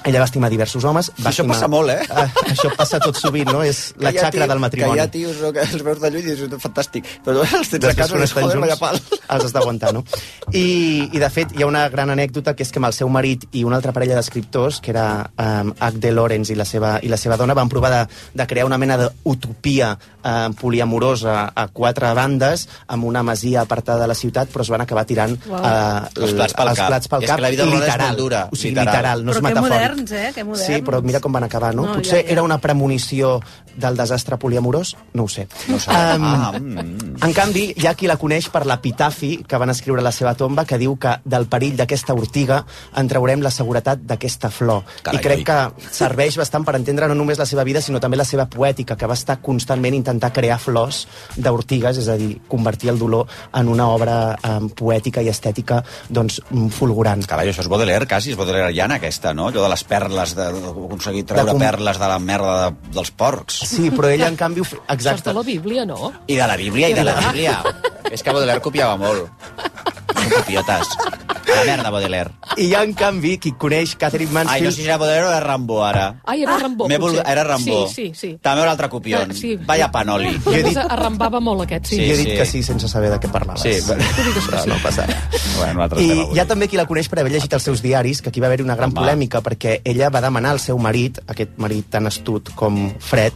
[0.06, 1.10] Ella va estimar diversos homes.
[1.18, 1.56] Va Això estimar...
[1.56, 2.06] passa molt, eh?
[2.12, 3.62] Ah, això passa tot sovint, no?
[3.64, 4.98] És la xacra del matrimoni.
[4.98, 7.08] Que hi ha tios no, que els veus de lluny i és fantàstic.
[7.26, 9.22] Però els tens a casa dius, estan joder, vaya junts, pal.
[9.38, 10.04] els has d'aguantar, no?
[10.52, 10.66] I,
[11.12, 13.46] I, de fet, hi ha una gran anècdota, que és que amb el seu marit
[13.56, 15.06] i una altra parella d'escriptors, que era
[15.40, 16.12] um, H.D.
[16.12, 18.02] Lawrence i la seva, i la seva dona, van provar de,
[18.36, 24.08] de crear una mena d'utopia um, poliamorosa a quatre bandes, amb una masia apartada de
[24.12, 25.60] la ciutat, però es van acabar tirant Uau.
[25.60, 26.88] uh, Els plats pel els cap.
[26.92, 27.38] plats pel És cap.
[27.40, 28.08] que la vida rodona és literal.
[28.14, 28.92] molt dura, O sigui, literal.
[28.94, 29.93] literal, no Però és que metafòric.
[29.94, 30.32] Moderns, eh?
[30.34, 30.66] Que moderns.
[30.66, 31.86] Sí, però mira com van acabar, no?
[31.86, 32.32] No, Potser ja, ja.
[32.34, 33.40] era una premonició
[33.76, 34.96] del desastre poliamorós?
[35.14, 35.48] No ho sé.
[35.68, 36.22] No ho sabem.
[36.22, 37.24] Um, Ah, mm.
[37.24, 40.34] en canvi, hi ha qui la coneix per l'epitafi que van escriure a la seva
[40.36, 42.64] tomba, que diu que del perill d'aquesta ortiga
[42.98, 44.84] en traurem la seguretat d'aquesta flor.
[45.04, 45.46] Carai, I crec oi.
[45.48, 48.98] que serveix bastant per entendre no només la seva vida, sinó també la seva poètica,
[48.98, 53.70] que va estar constantment intentar crear flors d'ortigues, és a dir, convertir el dolor en
[53.70, 57.26] una obra um, poètica i estètica doncs, mm, fulgurant.
[57.28, 59.48] Carai, això és Baudelaire, quasi, és Baudelaireana, aquesta, no?
[59.50, 62.92] Allò de les perles, de, de aconseguir treure De com- perles de la merda de,
[62.96, 63.62] dels porcs.
[63.70, 64.62] Sí, però ella, en canvi...
[64.64, 65.34] ho fe- Això és de Exacte.
[65.38, 66.12] la Bíblia, no?
[66.28, 67.60] I de la Bíblia, i de la Bíblia.
[68.14, 69.30] és que Baudelaire copiava molt.
[70.14, 70.94] Són copiotes.
[71.54, 72.32] A la merda, Baudelaire.
[72.58, 74.72] I ha, en canvi, qui coneix Catherine Ai, no Mansfield...
[74.76, 76.08] sé si era Baudelaire o era Rambo, ara.
[76.26, 77.20] Ai, era Rambó, M'he potser.
[77.24, 77.88] volgut- Era Rambo.
[77.88, 78.32] Sí, sí, sí.
[78.42, 79.32] També un altre copion.
[79.32, 79.56] Eh, sí.
[79.66, 80.34] Vaya panoli.
[80.44, 80.78] Jo he dit...
[80.78, 81.96] Arrambava molt aquest, sí.
[81.98, 82.38] Sí, jo he dit sí.
[82.38, 83.62] que sí sense saber de què parlaves.
[83.62, 84.70] Sí, però- que no, sí.
[84.70, 85.18] no passa res.
[85.58, 87.82] Bueno, un altre I hi ha també qui la coneix per haver llegit els seus
[87.84, 89.00] diaris, que aquí va haver-hi una gran Home.
[89.02, 93.34] polèmica, perquè ella va demanar al seu marit, aquest marit tan astut com fred,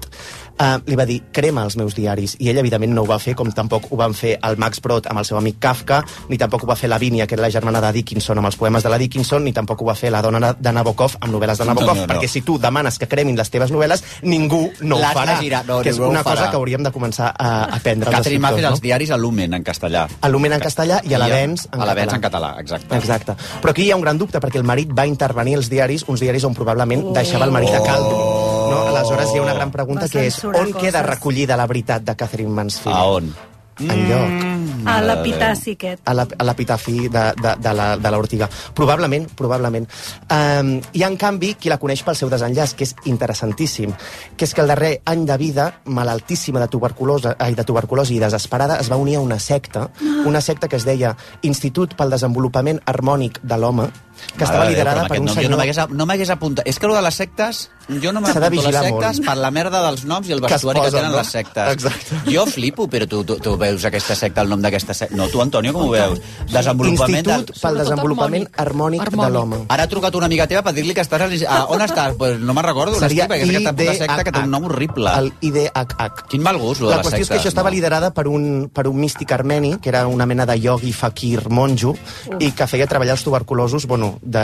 [0.59, 3.35] uh, li va dir crema els meus diaris, i ell evidentment no ho va fer,
[3.35, 6.63] com tampoc ho van fer el Max Brod amb el seu amic Kafka, ni tampoc
[6.63, 8.89] ho va fer la Vínia, que era la germana de Dickinson, amb els poemes de
[8.89, 11.87] la Dickinson, ni tampoc ho va fer la dona de Nabokov amb novel·les de Nabokov,
[11.87, 12.13] No, no, no.
[12.13, 15.81] perquè si tu demanes que cremin les teves novel·les, ningú no ho farà, girar, no,
[15.81, 18.81] que és una cosa que hauríem de començar a aprendre els Catherine Maffei escriptors, als
[18.81, 20.07] diaris a Lumen, en castellà.
[20.21, 22.13] A Lumen en castellà i a l'Avenç en A català.
[22.15, 22.95] en català, exacte.
[22.97, 23.35] Exacte.
[23.61, 26.19] Però aquí hi ha un gran dubte, perquè el marit va intervenir als diaris, uns
[26.19, 28.17] diaris on probablement deixava el marit a caldo.
[28.67, 28.81] No?
[28.91, 31.15] Aleshores hi ha una gran pregunta que és censurar on queda coses.
[31.15, 32.97] recollida la veritat de Catherine Mansfield?
[32.97, 33.35] A on?
[33.79, 34.87] Enlloc.
[34.89, 36.01] A l'epitaci aquest.
[36.03, 38.49] a la- a l'epitafi de, de, de la- de l'Ortiga.
[38.73, 39.87] Probablement, probablement.
[40.31, 43.93] Um, I, en canvi, qui la coneix pel seu desenllaç, que és interessantíssim,
[44.35, 48.19] que és que el darrer any de vida, malaltíssima de tuberculosi, ai, de tuberculosi i
[48.19, 49.89] desesperada, es va unir a una secta,
[50.25, 53.89] una secta que es deia Institut pel Desenvolupament Harmònic de l'Home,
[54.37, 56.05] que estava Mare de Déu, liderada per un nom Jo no senyor...
[56.07, 56.67] m'hagués no apuntat.
[56.67, 59.27] És que allò de les sectes, jo no de m'apunto a les sectes molt.
[59.27, 61.17] per la merda dels noms i el Que es vestuari que, posen, tenen no?
[61.17, 61.73] les sectes.
[61.73, 62.21] Exacte.
[62.31, 65.15] Jo flipo, però tu, tu, tu veus aquesta secta, el nom d'aquesta secta...
[65.17, 66.23] No, tu, Antonio, com ho veus?
[66.51, 67.27] Desenvolupament...
[67.27, 69.63] Institut pel Desenvolupament Harmònic, de l'Home.
[69.73, 71.45] Ara ha trucat una amiga teva per dir-li que estàs...
[71.47, 72.15] A, on estàs?
[72.19, 72.95] Pues no me'n recordo.
[72.97, 75.13] Seria Seria perquè és aquesta puta secta que té un nom horrible.
[75.17, 76.27] El IDHH.
[76.31, 78.67] Quin mal gust, lo de La les qüestió és que això estava liderada per un,
[78.73, 81.95] per un místic armeni, que era una mena de iogui, fakir, monjo,
[82.39, 84.43] i que feia treballar els tuberculosos, bueno, de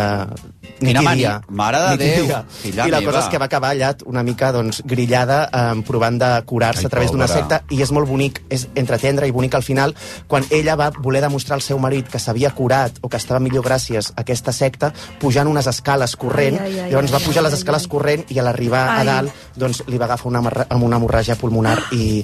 [0.83, 1.33] nit Quina i mani- dia.
[1.49, 2.25] Mare de Déu,
[2.61, 3.11] filla I la meva.
[3.11, 6.85] cosa és que va acabar allà una mica doncs, grillada, eh, provant de curar-se Ai,
[6.85, 9.95] a través d'una secta, i és molt bonic, és entretendre i bonic al final,
[10.27, 13.63] quan ella va voler demostrar al seu marit que s'havia curat o que estava millor
[13.65, 17.43] gràcies a aquesta secta, pujant unes escales corrent, Ai, ai, ai, llavors va ai, pujar
[17.43, 19.05] ai, les escales corrent i a l'arribar a Ai.
[19.05, 22.23] dalt doncs, li va agafar una, amb una hemorràgia pulmonar i,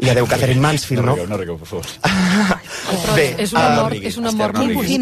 [0.00, 1.16] i adeu Catherine Mansfield, no?
[1.28, 1.86] no rigueu, per favor.
[3.14, 5.00] Bé, és una ah, mort, és una mort no és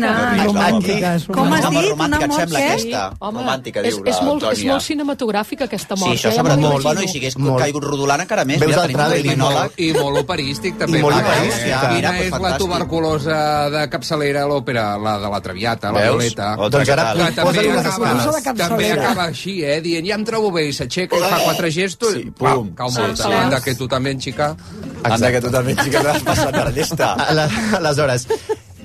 [0.53, 1.91] una Com has dit?
[1.95, 2.73] Una mort sembla, què?
[2.75, 3.05] aquesta?
[3.19, 6.17] Home, romàntica, és, diu és, la molt, és molt cinematogràfica, aquesta Sí, mort.
[6.17, 6.37] això eh?
[6.39, 6.65] sobretot.
[6.65, 7.63] M'ho Bueno, i si hagués Molt.
[7.63, 8.61] caigut rodolant encara més.
[8.63, 9.79] Veus mira, el tràiler i criminòleg.
[9.85, 11.01] I molt operístic, també.
[11.01, 13.39] I molt operístic, eh, mira, Quina és la tuberculosa
[13.75, 14.87] de capçalera a l'òpera?
[15.03, 16.05] La de la Traviata, la?
[16.09, 16.49] Violeta.
[16.57, 17.07] Doncs ara
[17.43, 19.81] posa-li de també acaba així, eh?
[19.85, 22.74] Dient, ja em trobo bé, i s'aixeca i fa quatre gestos, Sí, i pum.
[22.74, 23.22] cau Sí, morta.
[23.24, 23.32] sí.
[23.32, 24.57] Anda, que tu també, xica.
[25.03, 27.12] Anda, que tu també, xica, t'has passat a la llesta.
[27.14, 28.26] Ala- Aleshores,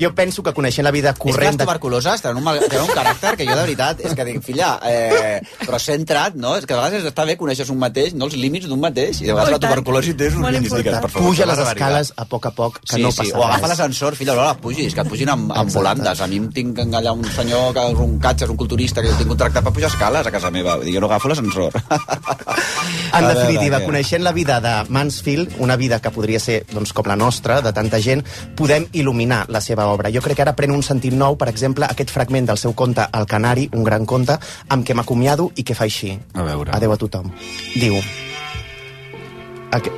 [0.03, 1.57] jo penso que coneixent la vida És que les corrent...
[1.57, 4.41] de- tuberculoses tenen un, mal, tenen un caràcter que jo de veritat és que dic,
[4.45, 6.55] filla, eh, però centra't, no?
[6.59, 9.29] És que a vegades està bé conèixer un mateix, no els límits d'un mateix, i
[9.29, 11.27] de vegades la tuberculosi té uns límits, digues, per favor.
[11.29, 14.15] Puja les escales a poc a poc, que sí, no sí, passa o agafa l'ascensor,
[14.19, 16.21] filla, no les pugis, que et pugin amb, amb volandes.
[16.21, 19.17] A mi em tinc allà un senyor que és un catxer, un culturista, que jo
[19.21, 20.75] tinc contractat per pujar escales a casa meva.
[20.77, 21.71] Vull dir, jo no agafo l'ascensor.
[23.13, 27.15] En definitiva, coneixent la vida de Mansfield, una vida que podria ser doncs, com la
[27.15, 28.23] nostra, de tanta gent,
[28.57, 29.92] podem il·luminar la seva obra.
[30.13, 33.05] Jo crec que ara pren un sentit nou, per exemple, aquest fragment del seu conte
[33.13, 34.37] El Canari, un gran conte,
[34.69, 36.17] amb què m'acomiado i que fa així.
[36.33, 36.71] A veure.
[36.75, 37.31] Adeu a tothom.
[37.75, 37.99] Diu...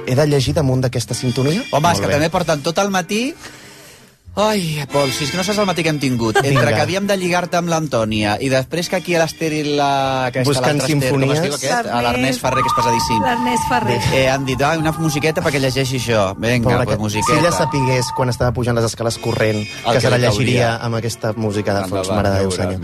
[0.07, 1.59] He de llegir damunt d'aquesta sintonia?
[1.71, 2.13] Home, és Molt que bé.
[2.13, 3.35] també porten tot el matí...
[4.35, 6.35] Ai, Pol, si és que no saps el matí que hem tingut.
[6.41, 6.73] Entre Vinga.
[6.75, 10.25] que havíem de lligar-te amb l'Antònia i després que aquí a l'Ester i la...
[10.27, 11.55] aquesta, Buscant l'altre Ester, Com es diu simfonies.
[11.63, 11.87] aquest?
[11.87, 13.21] A L'Ernest Ferrer, que és pesadíssim.
[13.23, 13.99] L'Ernest Ferrer.
[14.11, 16.25] Eh, han dit, ah, una musiqueta perquè llegeixi això.
[16.35, 17.31] Vinga, Pobra pues que- musiqueta.
[17.31, 20.67] Si ella sapigués quan estava pujant les escales corrent El que que se la llegiria
[20.67, 20.85] cauria.
[20.85, 22.81] amb aquesta música de fons, mare de Déu, senyor.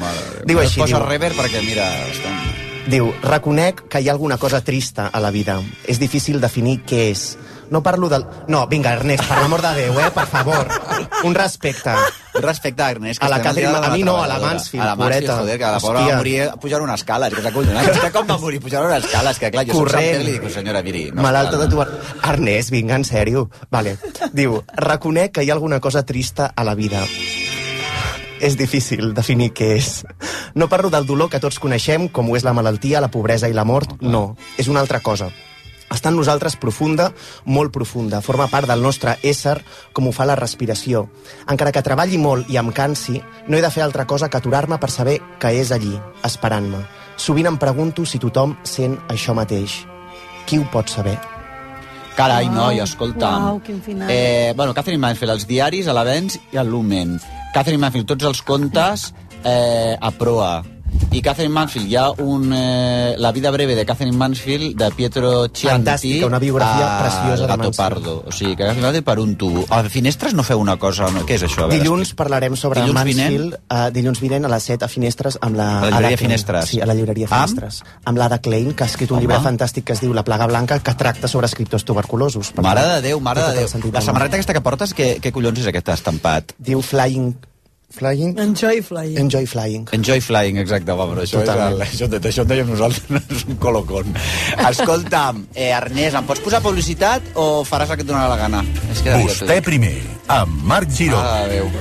[0.47, 1.89] Diu així, Posa diu, rever perquè, mira...
[2.15, 2.41] Estem...
[2.87, 5.59] diu, reconec que hi ha alguna cosa trista a la vida.
[5.85, 7.33] És difícil definir què és.
[7.71, 8.25] No parlo del...
[8.51, 10.67] No, vinga, Ernest, per l'amor de Déu, eh, per favor.
[11.23, 11.93] Un respecte.
[12.35, 13.21] Un respecte a Ernest.
[13.21, 14.39] que A la Catherine- de a mi no, a la.
[14.39, 15.37] Mansfield, A la Mansfield, pobreta.
[15.39, 16.11] joder, que la pobra Hòstia.
[16.11, 17.27] va morir pujant una escala.
[17.29, 17.87] És que s'acollonat.
[17.87, 19.31] Vostè com va morir pujant una escala?
[19.31, 20.21] És que, clar, jo soc Corrent.
[20.21, 21.05] I li dic, senyora, miri...
[21.13, 21.87] No Malalta de tuber...
[22.33, 23.49] Ernest, vinga, en sèrio.
[23.71, 23.95] Vale.
[24.33, 26.99] Diu, reconec que hi ha alguna cosa trista a la vida.
[28.41, 30.01] És difícil definir què és.
[30.55, 33.53] No parlo del dolor que tots coneixem, com ho és la malaltia, la pobresa i
[33.53, 33.95] la mort.
[34.01, 35.29] No, és una altra cosa.
[35.91, 37.09] Està en nosaltres profunda,
[37.45, 38.21] molt profunda.
[38.23, 39.57] Forma part del nostre ésser,
[39.91, 41.07] com ho fa la respiració.
[41.51, 44.79] Encara que treballi molt i em cansi, no he de fer altra cosa que aturar-me
[44.79, 46.85] per saber que és allí, esperant-me.
[47.19, 49.81] Sovint em pregunto si tothom sent això mateix.
[50.47, 51.19] Qui ho pot saber?
[52.15, 53.45] Carai, noi, escolta'm.
[53.47, 54.09] Uau, quin final.
[54.11, 57.17] Eh, bueno, Catherine Mansfield, els diaris, a l'Avenç i al Lumen.
[57.55, 59.11] Catherine Mansfield, tots els contes
[59.43, 60.59] eh, a proa.
[61.11, 65.49] I Catherine Mansfield, hi ha un, eh, La vida breve de Catherine Mansfield, de Pietro
[65.51, 65.89] Chianti.
[65.89, 67.75] Fantàstica, una biografia a preciosa de Mansfield.
[67.75, 68.23] Pardo.
[68.27, 69.65] O sigui, que Catherine Mansfield per un tubo.
[69.69, 71.09] A Finestres no feu una cosa...
[71.11, 71.25] No?
[71.27, 71.65] Què és això?
[71.65, 75.37] A veure, Dilluns parlarem sobre Dilluns Mansfield, uh, dilluns vinent a les 7 a Finestres
[75.41, 75.67] amb la...
[75.67, 76.29] A la Ada llibreria Klein.
[76.29, 76.69] Finestres.
[76.71, 77.27] Sí, a la llibreria?
[77.27, 77.83] Finestres.
[78.05, 79.27] Amb, l'Ada Klein, que ha escrit un Home.
[79.27, 82.53] llibre fantàstic que es diu La plaga blanca, que tracta sobre escriptors tuberculosos.
[82.55, 83.91] Per Mare tant, de Déu, mare de Déu.
[83.91, 86.55] La samarreta aquesta que portes, què, què collons és aquest estampat?
[86.57, 87.33] Diu Flying
[87.91, 88.37] Flying?
[88.39, 89.17] Enjoy flying.
[89.19, 89.87] Enjoy flying.
[89.91, 91.75] Enjoy flying, exacte, va, però això, és Totalment.
[91.75, 94.15] el, això, això en dèiem nosaltres, és un colocón.
[94.71, 98.63] Escolta'm, eh, Ernest, em pots posar publicitat o faràs el que et donarà la gana?
[98.91, 99.95] És que Vostè primer,
[100.31, 101.19] amb Marc Giró.
[101.21, 101.71] Mare de Déu.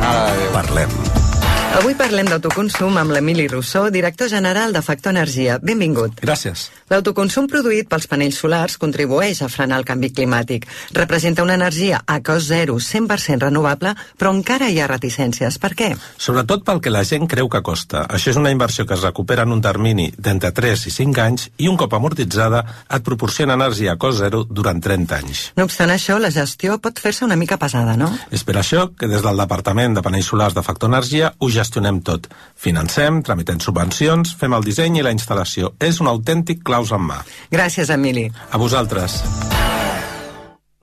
[0.00, 0.52] Mare de Déu.
[0.56, 1.25] Parlem.
[1.74, 5.58] Avui parlem d'autoconsum amb l'Emili Rousseau, director general de Factor Energia.
[5.58, 6.20] Benvingut.
[6.22, 6.68] Gràcies.
[6.88, 10.64] L'autoconsum produït pels panells solars contribueix a frenar el canvi climàtic.
[10.96, 15.58] Representa una energia a cost zero, 100% renovable, però encara hi ha reticències.
[15.58, 15.88] Per què?
[16.16, 18.06] Sobretot pel que la gent creu que costa.
[18.08, 21.48] Això és una inversió que es recupera en un termini d'entre 3 i 5 anys
[21.58, 25.44] i un cop amortitzada et proporciona energia a cost zero durant 30 anys.
[25.58, 28.12] No obstant això, la gestió pot fer-se una mica pesada, no?
[28.30, 31.65] És per això que des del Departament de Panells Solars de Factor Energia ho gestionem
[31.70, 32.28] tot.
[32.54, 35.74] Financem, tramitem subvencions, fem el disseny i la instal·lació.
[35.80, 37.22] És un autèntic claus en mà.
[37.50, 38.30] Gràcies, Emili.
[38.50, 39.22] A vosaltres.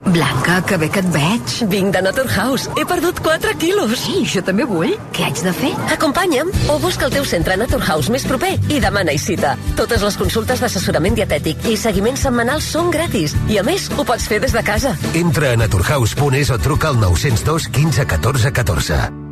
[0.04, 1.54] Blanca, que bé que et veig.
[1.70, 2.68] Vinc de Naturhaus.
[2.76, 3.96] He perdut 4 quilos.
[3.98, 4.92] Sí, jo també vull.
[5.16, 5.72] Què haig de fer?
[5.94, 9.56] Acompanya'm o busca el teu centre Naturhaus més proper i demana-hi cita.
[9.80, 13.36] Totes les consultes d'assessorament dietètic i seguiment setmanal són gratis.
[13.48, 14.96] I a més, ho pots fer des de casa.
[15.14, 19.23] Entra a naturhaus.es o truca al 902 15 14 14.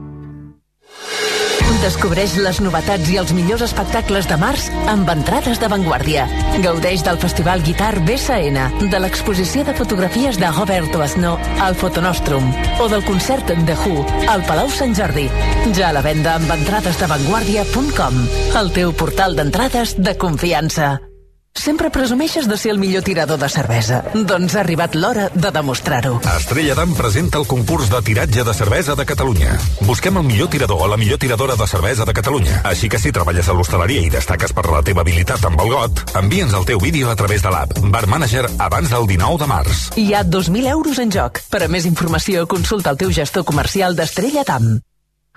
[1.82, 6.28] Descobreix les novetats i els millors espectacles de març amb entrades d'avantguàrdia.
[6.62, 12.88] Gaudeix del Festival Guitar BSN, de l'exposició de fotografies de Roberto Asno al Fotonostrum o
[12.88, 15.26] del concert de Who al Palau Sant Jordi.
[15.74, 18.26] Ja a la venda amb entrades d'avantguàrdia.com,
[18.62, 21.11] el teu portal d'entrades de confiança.
[21.55, 24.00] Sempre presumeixes de ser el millor tirador de cervesa.
[24.14, 26.16] Doncs ha arribat l'hora de demostrar-ho.
[26.32, 29.55] Estrella d'Am presenta el concurs de tiratge de cervesa de Catalunya.
[29.86, 32.62] Busquem el millor tirador o la millor tiradora de cervesa de Catalunya.
[32.64, 36.05] Així que si treballes a l'hostaleria i destaques per la teva habilitat amb el got,
[36.18, 39.84] envia'ns el teu vídeo a través de l'app Bar Manager abans del 19 de març.
[40.00, 41.44] Hi ha 2.000 euros en joc.
[41.53, 44.80] Per a més informació, consulta el teu gestor comercial d'Estrella Tam.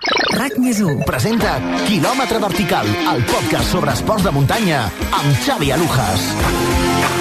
[0.04, 1.54] RAC més 1 presenta
[1.86, 6.28] Kilòmetre Vertical, el podcast sobre esports de muntanya amb Xavi Alujas.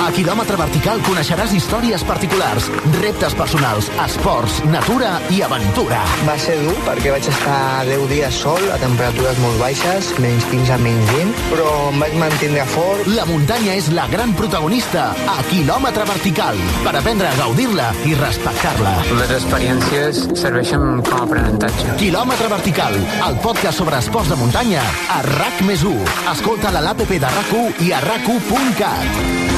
[0.05, 2.67] A Kilòmetre Vertical coneixeràs històries particulars,
[2.99, 6.01] reptes personals, esports, natura i aventura.
[6.27, 10.77] Va ser dur perquè vaig estar 10 dies sol, a temperatures molt baixes, menys 15,
[10.83, 13.09] menys 20, però em vaig mantindre fort.
[13.15, 18.93] La muntanya és la gran protagonista a Kilòmetre Vertical per aprendre a gaudir-la i respectar-la.
[19.21, 21.97] Les experiències serveixen com a aprenentatge.
[22.03, 22.99] Kilòmetre Vertical,
[23.31, 24.85] el podcast sobre esports de muntanya
[25.17, 26.15] a RAC més 1.
[26.35, 29.54] Escolta a l'APP de RAC1 i a rac1.cat.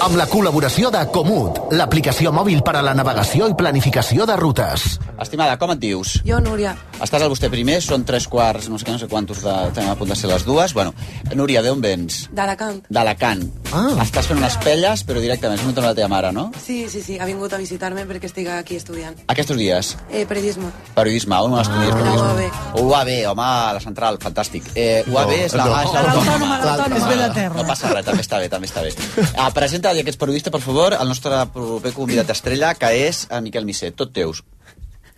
[0.00, 4.94] Amb la col·laboració de Comut, l'aplicació mòbil per a la navegació i planificació de rutes.
[5.20, 6.14] Estimada, com et dius?
[6.24, 6.72] Jo, Núria.
[7.04, 9.52] Estàs al vostè primer, són tres quarts, no sé què, no sé quantos de...
[9.76, 10.72] Tenim a punt de ser les dues.
[10.76, 10.94] Bueno,
[11.36, 12.22] Núria, d'on vens?
[12.32, 12.78] D'Alacant.
[12.88, 13.44] D'Alacant.
[13.76, 13.90] Ah.
[14.02, 16.46] Estàs fent unes pelles, però directament, és un la teva mare, no?
[16.64, 19.20] Sí, sí, sí, ha vingut a visitar-me perquè estic aquí estudiant.
[19.32, 19.92] Aquests dies?
[20.10, 20.72] Eh, periodisme.
[20.96, 22.48] Periodisme, on estudies Ah, periodisme?
[22.48, 22.88] UAB.
[22.88, 24.72] UAB, home, la central, fantàstic.
[24.74, 25.68] Eh, UAB és la...
[25.68, 25.76] no.
[25.76, 26.96] ah, és la- L'autònoma, l'autònoma.
[27.04, 27.54] És Bellaterra.
[27.60, 28.94] No passa res, també està bé, també està bé.
[29.36, 33.26] Ah, presenta, ja que ets periodista, per favor, el nostre proper convidat estrella, que és
[33.30, 34.42] en Miquel Misset, tot teus.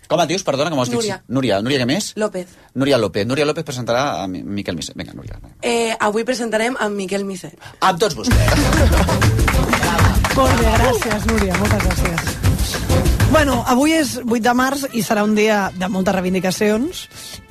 [0.07, 0.97] Com et dius, perdona, que m'ho has dit?
[0.99, 1.23] Núria.
[1.27, 1.61] Núria.
[1.63, 2.11] Núria, què més?
[2.19, 2.47] López.
[2.75, 3.25] Núria López.
[3.25, 4.95] Núria López presentarà a Mi- Miquel Misset.
[4.97, 5.39] Vinga, Núria.
[5.61, 7.55] Eh, avui presentarem amb Miquel Misset.
[7.79, 8.37] Amb tots vostès.
[10.35, 12.42] Molt bé, gràcies, Núria, moltes gràcies.
[13.33, 16.99] Bueno, avui és 8 de març i serà un dia de moltes reivindicacions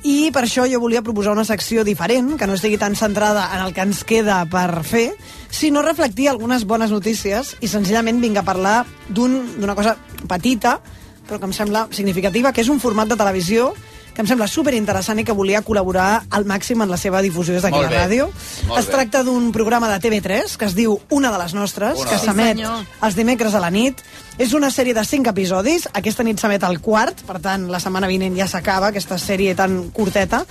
[0.07, 3.65] i per això jo volia proposar una secció diferent, que no estigui tan centrada en
[3.65, 5.09] el que ens queda per fer,
[5.51, 10.79] sinó reflectir algunes bones notícies i senzillament vinc a parlar d'un- d'una cosa petita,
[11.27, 13.73] però que em sembla significativa, que és un format de televisió
[14.13, 17.63] que em sembla superinteressant i que volia col·laborar al màxim en la seva difusió des
[17.63, 17.95] d'aquí a bé.
[17.97, 18.29] ràdio.
[18.67, 18.91] Molt Es bé.
[18.93, 22.57] tracta d'un programa de TV3 que es diu Una de les nostres, Una que s'emet
[22.57, 22.87] nostres.
[23.01, 24.01] els dimecres a la nit.
[24.37, 25.87] És una sèrie de 5 episodis.
[25.93, 29.89] Aquesta nit s'emet el quart, per tant, la setmana vinent ja s'acaba aquesta sèrie tan
[29.91, 30.45] curteta.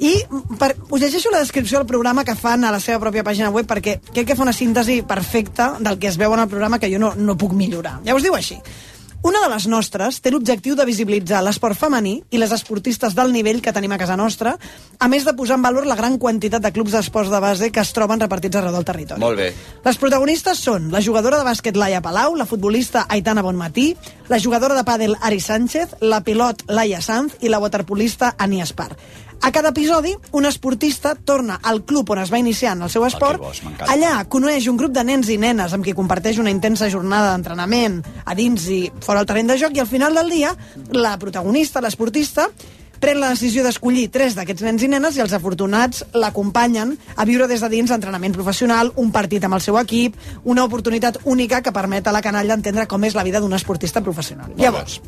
[0.00, 0.14] I
[0.58, 3.66] per, us llegeixo la descripció del programa que fan a la seva pròpia pàgina web
[3.68, 6.88] perquè crec que fa una síntesi perfecta del que es veu en el programa que
[6.90, 7.98] jo no, no puc millorar.
[8.06, 8.56] Ja us diu així.
[9.22, 13.58] Una de les nostres té l'objectiu de visibilitzar l'esport femení i les esportistes del nivell
[13.60, 14.54] que tenim a casa nostra,
[14.96, 17.84] a més de posar en valor la gran quantitat de clubs d'esports de base que
[17.84, 19.20] es troben repartits arreu del territori.
[19.20, 19.50] Molt bé.
[19.84, 23.90] Les protagonistes són la jugadora de bàsquet Laia Palau, la futbolista Aitana Bonmatí,
[24.32, 28.94] la jugadora de pàdel Ari Sánchez, la pilot Laia Sanz i la waterpolista Ani Espar.
[29.42, 33.06] A cada episodi, un esportista torna al club on es va iniciar en el seu
[33.06, 33.40] esport.
[33.40, 33.92] bo, m'encanta.
[33.92, 38.02] Allà coneix un grup de nens i nenes amb qui comparteix una intensa jornada d'entrenament
[38.24, 40.52] a dins i fora el terreny de joc i al final del dia,
[40.92, 42.50] la protagonista, l'esportista,
[43.00, 47.48] pren la decisió d'escollir tres d'aquests nens i nenes i els afortunats l'acompanyen a viure
[47.48, 51.72] des de dins entrenament professional, un partit amb el seu equip, una oportunitat única que
[51.72, 54.52] permet a la canalla entendre com és la vida d'un esportista professional.
[54.60, 55.00] Llavors,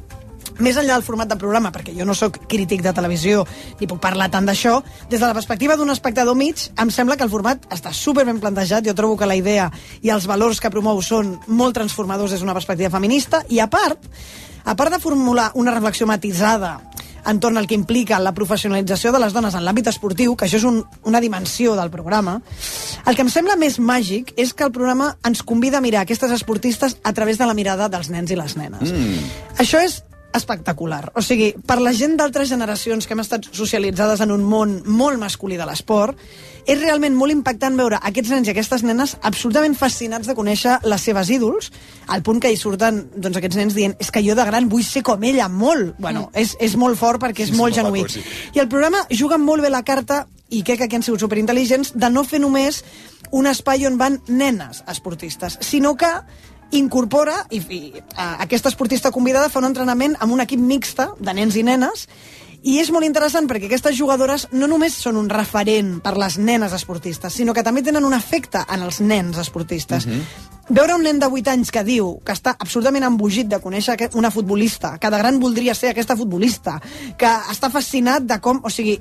[0.62, 3.42] més enllà del format del programa, perquè jo no sóc crític de televisió
[3.80, 4.78] ni puc parlar tant d'això,
[5.10, 8.40] des de la perspectiva d'un espectador mig, em sembla que el format està super ben
[8.40, 9.70] plantejat, jo trobo que la idea
[10.02, 14.10] i els valors que promou són molt transformadors des d'una perspectiva feminista, i a part,
[14.64, 16.78] a part de formular una reflexió matisada
[17.26, 20.66] entorn al que implica la professionalització de les dones en l'àmbit esportiu, que això és
[20.66, 22.40] un, una dimensió del programa,
[23.06, 26.34] el que em sembla més màgic és que el programa ens convida a mirar aquestes
[26.34, 28.90] esportistes a través de la mirada dels nens i les nenes.
[28.90, 29.30] Mm.
[29.62, 30.02] Això és
[30.34, 31.10] espectacular.
[31.14, 35.18] O sigui, per la gent d'altres generacions que hem estat socialitzades en un món molt
[35.20, 36.18] masculí de l'esport,
[36.62, 41.02] és realment molt impactant veure aquests nens i aquestes nenes absolutament fascinats de conèixer les
[41.02, 41.72] seves ídols,
[42.06, 44.84] al punt que hi surten doncs, aquests nens dient és que jo de gran vull
[44.86, 45.96] ser com ella, molt.
[45.98, 48.04] Bueno, és, és molt fort perquè és Sí, molt genuí.
[48.08, 48.22] sí.
[48.54, 51.94] I el programa juga molt bé la carta i crec que aquí han sigut superintel·ligents
[51.96, 52.84] de no fer només
[53.32, 56.10] un espai on van nenes esportistes, sinó que
[56.78, 57.80] incorpora, i, i
[58.16, 62.06] a, aquesta esportista convidada fa un entrenament amb un equip mixta de nens i nenes,
[62.62, 66.74] i és molt interessant perquè aquestes jugadores no només són un referent per les nenes
[66.76, 70.06] esportistes, sinó que també tenen un efecte en els nens esportistes.
[70.70, 74.30] Veure un nen de 8 anys que diu que està absolutament embogit de conèixer una
[74.30, 76.78] futbolista, que de gran voldria ser aquesta futbolista,
[77.18, 78.62] que està fascinat de com...
[78.62, 79.00] O sigui,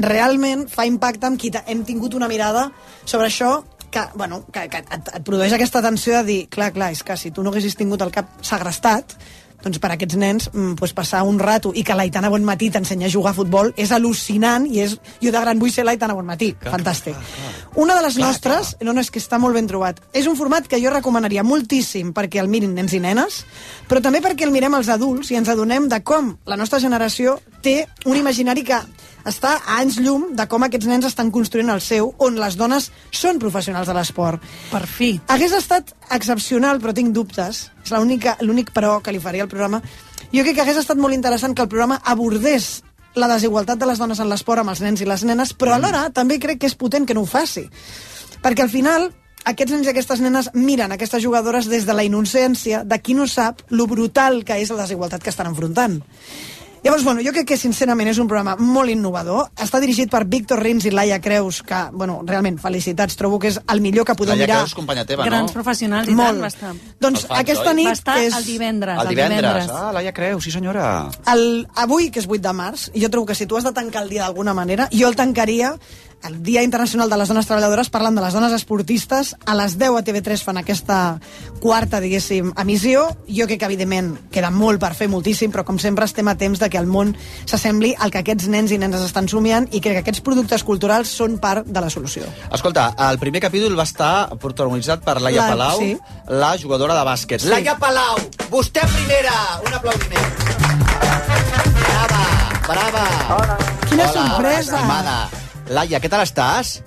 [0.00, 2.70] realment fa impacte amb qui hem tingut una mirada
[3.04, 3.60] sobre això
[3.94, 7.16] que, bueno, que, que et, et produeix aquesta tensió de dir, clar, clar, és que
[7.20, 9.14] si tu no haguessis tingut el cap segrestat,
[9.64, 13.08] doncs per a aquests nens mm, pues passar un rato i que l'Aitana Bonmatí t'ensenya
[13.08, 16.50] a jugar a futbol és al·lucinant i és, jo de gran vull ser l'Aitana Bonmatí,
[16.60, 17.16] fantàstic.
[17.80, 20.68] Una de les nostres, no, no, és que està molt ben trobat, és un format
[20.68, 23.40] que jo recomanaria moltíssim perquè el mirin nens i nenes,
[23.88, 27.38] però també perquè el mirem els adults i ens adonem de com la nostra generació
[27.64, 28.82] té un imaginari que
[29.28, 32.90] està a anys llum de com aquests nens estan construint el seu, on les dones
[33.10, 34.42] són professionals de l'esport.
[34.70, 35.14] Per fi.
[35.32, 37.68] Hagués estat excepcional, però tinc dubtes.
[37.84, 39.82] És l'únic però que li faria al programa.
[40.34, 42.82] Jo crec que hagués estat molt interessant que el programa abordés
[43.14, 46.08] la desigualtat de les dones en l'esport amb els nens i les nenes, però alhora
[46.14, 47.68] també crec que és potent que no ho faci.
[48.42, 49.12] Perquè al final
[49.44, 53.28] aquests nens i aquestes nenes miren aquestes jugadores des de la innocència de qui no
[53.28, 56.00] sap lo brutal que és la desigualtat que estan enfrontant.
[56.84, 59.46] Llavors, bueno, jo crec que sincerament és un programa molt innovador.
[59.56, 63.16] Està dirigit per Víctor Rins i Laia Creus, que, bueno, realment, felicitats.
[63.16, 64.58] Trobo que és el millor que podeu Laia mirar.
[64.66, 65.54] Creus, companya teva, Grans no?
[65.56, 66.28] professionals, i Molt.
[66.28, 66.74] tant, va estar.
[67.00, 67.78] Doncs El fans, aquesta oi?
[67.80, 67.88] nit...
[67.88, 68.36] Va estar és...
[68.36, 69.00] el divendres.
[69.00, 69.72] El divendres.
[69.72, 70.90] Ah, Laia Creu, sí senyora.
[71.32, 71.46] El,
[71.86, 74.12] avui, que és 8 de març, jo trobo que si tu has de tancar el
[74.12, 75.72] dia d'alguna manera, jo el tancaria
[76.26, 79.34] el Dia Internacional de les Dones Treballadores parlant de les dones esportistes.
[79.46, 80.98] A les 10 a TV3 fan aquesta
[81.60, 83.06] quarta, diguéssim, emissió.
[83.28, 86.58] Jo crec que, evidentment, queda molt per fer, moltíssim, però com sempre estem a temps
[86.62, 87.14] de que el món
[87.44, 91.08] s'assembli al que aquests nens i nenes estan somiant i crec que aquests productes culturals
[91.12, 92.24] són part de la solució.
[92.52, 95.96] Escolta, el primer capítol va estar protagonitzat per Laia La- Palau, sí.
[96.28, 97.40] la jugadora de bàsquet.
[97.44, 97.48] Sí.
[97.52, 98.16] Laia Palau,
[98.50, 99.36] vostè primera!
[99.66, 100.32] Un aplaudiment.
[101.84, 102.24] Brava,
[102.66, 103.06] brava.
[103.36, 103.56] Hola.
[103.88, 104.76] Quina sorpresa.
[104.76, 105.16] Estimada.
[105.72, 106.80] Laia, què tal estàs?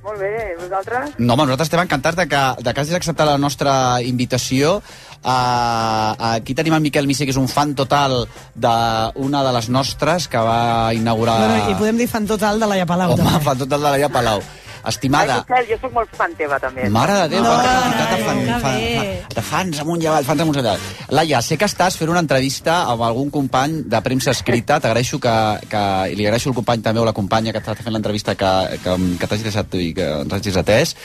[0.00, 1.10] Molt bé, vosaltres?
[1.18, 4.78] No, home, nosaltres estem encantats de que, de que hagis acceptat la nostra invitació.
[5.20, 8.22] Uh, aquí tenim en Miquel Missi, que és un fan total
[8.56, 11.36] d'una de les nostres, que va inaugurar...
[11.42, 13.12] Bueno, I podem dir fan total de Laia Palau.
[13.12, 13.44] Home, també.
[13.44, 14.40] fan total de Laia Palau.
[14.86, 16.88] Estimada, Ai, Miquel, jo sóc molt fan teva, també.
[16.92, 20.56] Mare de Déu, no, quanta quantitat de, fan, de fans amunt i avall, fans amunt
[20.56, 20.86] i avall.
[21.18, 25.36] Laia, sé que estàs fent una entrevista amb algun company de premsa escrita, t'agraeixo que,
[25.70, 28.52] que i li agraeixo al company també o la companya que està fent l'entrevista que,
[28.84, 30.96] que, que t'hagis deixat i que ens hagis atès.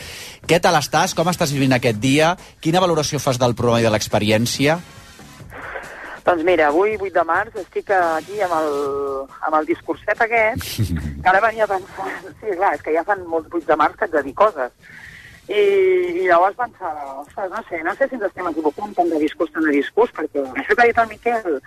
[0.45, 1.15] Què tal estàs?
[1.17, 2.35] Com estàs vivint aquest dia?
[2.61, 4.79] Quina valoració fas del programa i de l'experiència?
[6.25, 8.71] Doncs mira, avui, 8 de març, estic aquí amb el,
[9.45, 10.63] amb el discurset aquest,
[11.21, 12.31] que ara venia pensant...
[12.39, 14.73] Sí, clar, és que ja fan molts 8 de març que haig de dir coses.
[15.45, 15.61] I,
[16.23, 19.53] i llavors pensava, ostres, no sé, no sé si ens estem equivocant tant de discurs,
[19.53, 21.59] tant de discurs, perquè això que ha dit el Miquel,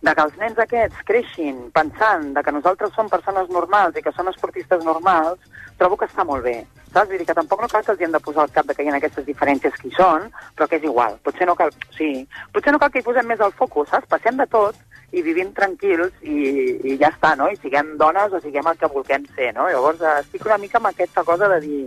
[0.00, 4.12] de que els nens aquests creixin pensant de que nosaltres som persones normals i que
[4.16, 5.40] som esportistes normals,
[5.80, 6.62] trobo que està molt bé.
[6.90, 7.08] Saps?
[7.10, 8.84] Vull dir que tampoc no cal que els hem de posar al cap de que
[8.84, 11.18] hi ha aquestes diferències que hi són, però que és igual.
[11.26, 12.10] Potser no cal, sí,
[12.54, 14.08] potser no cal que hi posem més el focus, saps?
[14.10, 14.78] Passem de tot
[15.12, 16.40] i vivim tranquils i,
[16.86, 17.50] i ja està, no?
[17.50, 19.68] I siguem dones o siguem el que vulguem ser, no?
[19.70, 21.80] Llavors eh, estic una mica amb aquesta cosa de dir,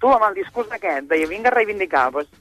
[0.00, 2.32] tu amb el discurs aquest, de vinga a reivindicar, doncs...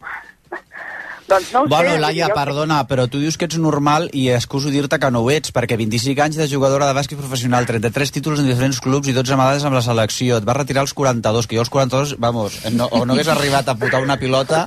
[1.29, 1.99] doncs no Bueno, sé.
[2.03, 5.31] Laia, jo- perdona, però tu dius que ets normal i excuso dir-te que no ho
[5.31, 9.15] ets, perquè 25 anys de jugadora de bàsquet professional, 33 títols en diferents clubs i
[9.15, 10.37] 12 medalles amb la selecció.
[10.37, 13.69] Et vas retirar als 42, que jo als 42, vamos, no, o no hagués arribat
[13.71, 14.65] a putar una pilota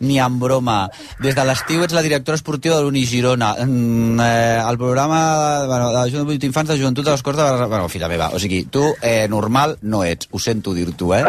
[0.00, 0.90] ni en broma.
[1.20, 3.54] Des de l'estiu ets la directora esportiva de l'Uni Girona.
[3.64, 7.68] Mm, eh, el programa bueno, de Joventut Infants de Joventut de les Corts de Barcelona.
[7.68, 11.24] Bueno, filla meva, o sigui, tu eh, normal no ets, ho sento dir-t'ho, eh?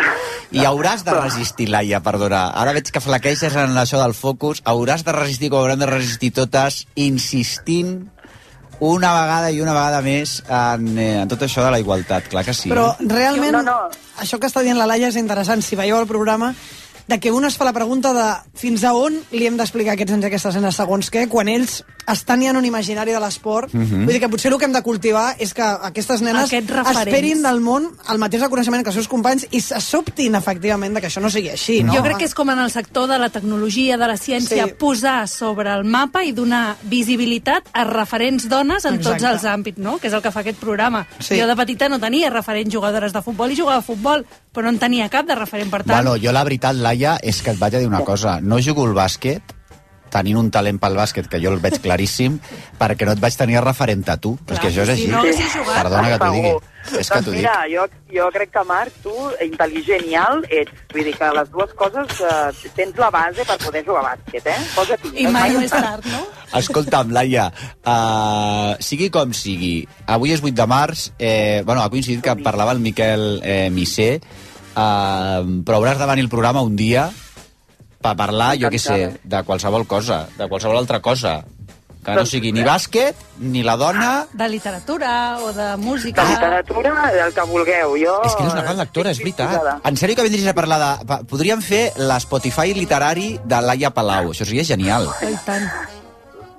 [0.51, 2.47] I hauràs de resistir, Laia, perdona.
[2.55, 4.61] Ara veig que flaqueixes en això del focus.
[4.65, 8.09] Hauràs de resistir, com haurem de resistir totes, insistint
[8.79, 12.43] una vegada i una vegada més en, eh, en tot això de la igualtat, clar
[12.43, 12.69] que sí.
[12.69, 13.77] Però realment, No, no.
[14.19, 15.61] això que està dient la Laia és interessant.
[15.63, 16.53] Si veieu el programa,
[17.07, 18.25] de que un es fa la pregunta de
[18.57, 21.83] fins a on li hem d'explicar aquests nens i aquestes nenes segons què, quan ells
[22.07, 23.73] estan ja en un imaginari de l'esport.
[23.73, 24.05] Mhm.
[24.05, 27.07] Vull dir que potser el que hem de cultivar és que aquestes nenes Aquests referents.
[27.07, 31.01] esperin del món el mateix reconeixement que els seus companys i se sobtin, efectivament, de
[31.01, 31.83] que això no sigui així.
[31.83, 31.93] No?
[31.95, 34.73] Jo crec que és com en el sector de la tecnologia, de la ciència, Sí.
[34.77, 39.33] posar sobre el mapa i donar visibilitat a referents dones en tots Exacte.
[39.35, 39.97] els àmbits, no?
[39.99, 41.05] que és el que fa aquest programa.
[41.19, 41.39] Sí.
[41.39, 44.69] Jo de petita no tenia referents jugadores de futbol i jugava a futbol, però no
[44.69, 45.69] en tenia cap de referent.
[45.69, 48.39] Per tant, Bueno, jo la veritat, Laia, és que et vaig a dir una cosa.
[48.41, 49.51] No jugo al bàsquet,
[50.15, 52.37] tenint un talent pel bàsquet, que jo el veig claríssim,
[52.79, 54.37] perquè no et vaig tenir referent a tu.
[54.45, 55.09] Clar, és que això és així.
[55.09, 56.53] si no jugat, Perdona que t'ho digui.
[57.01, 57.83] És que doncs mira, jo,
[58.13, 60.83] jo crec que, Marc, tu, intel·ligent i alt, ets.
[60.93, 64.47] Vull dir que les dues coses eh, tens la base per poder jugar a bàsquet,
[64.53, 64.57] eh?
[64.77, 65.13] Posa-t'hi.
[65.25, 66.23] I mai no és tard, no?
[66.55, 67.49] Escolta'm, Laia,
[67.83, 72.77] uh, sigui com sigui, avui és 8 de març, eh, bueno, ha coincidit que parlava
[72.77, 74.21] el Miquel eh, Missé,
[74.75, 77.09] uh, però hauràs de venir al programa un dia
[78.05, 81.39] per parlar, jo què sé, de qualsevol cosa, de qualsevol altra cosa,
[82.05, 84.09] que no sigui ni bàsquet, ni la dona...
[84.37, 86.21] De literatura o de música.
[86.21, 86.93] De literatura,
[87.25, 87.95] el que vulgueu.
[87.97, 88.19] Jo...
[88.27, 89.81] És que eres una gran lectora, és veritat.
[89.89, 91.17] En sèrio que vindries a parlar de...
[91.31, 94.29] Podríem fer l'Spotify literari de Laia Palau.
[94.35, 95.09] Això seria genial.
[95.25, 95.65] I tant.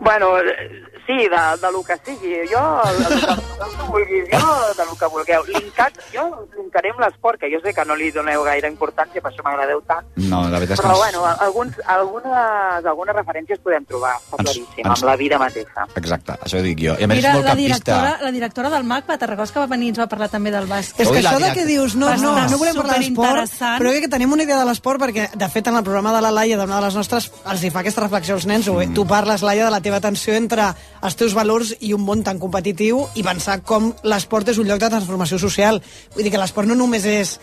[0.03, 2.35] Bueno, eh, sí, de, de lo que sigui.
[2.51, 5.43] Jo, el, el, el que vulguis, jo, de lo que vulgueu.
[5.47, 6.25] Linkat, jo
[6.57, 9.81] linkaré amb l'esport, que jo sé que no li doneu gaire importància, per això m'agradeu
[9.87, 10.07] tant.
[10.29, 10.87] No, la veritat és que...
[10.87, 15.39] Però, no- bueno, alguns, algunes, algunes referències podem trobar, està claríssim, ens- amb la vida
[15.39, 15.87] mateixa.
[15.97, 16.97] Exacte, això dic jo.
[16.99, 17.77] I a més Mira, és molt la campista.
[17.77, 20.51] directora, la directora del MAC, a Tarragós, que va venir i ens va parlar també
[20.55, 21.05] del bàsquet.
[21.07, 24.13] És que això de que dius, no, no, no volem parlar d'esport, però crec que
[24.17, 26.81] tenim una idea de l'esport perquè, de fet, en el programa de la Laia, d'una
[26.81, 28.67] de les nostres, els hi fa aquesta reflexió als nens.
[28.69, 28.95] Mm.
[28.97, 30.71] Tu parles, Laia, de la teva tensió entre
[31.07, 34.81] els teus valors i un món tan competitiu i pensar com l'esport és un lloc
[34.83, 35.81] de transformació social.
[36.15, 37.37] Vull dir que l'esport no només és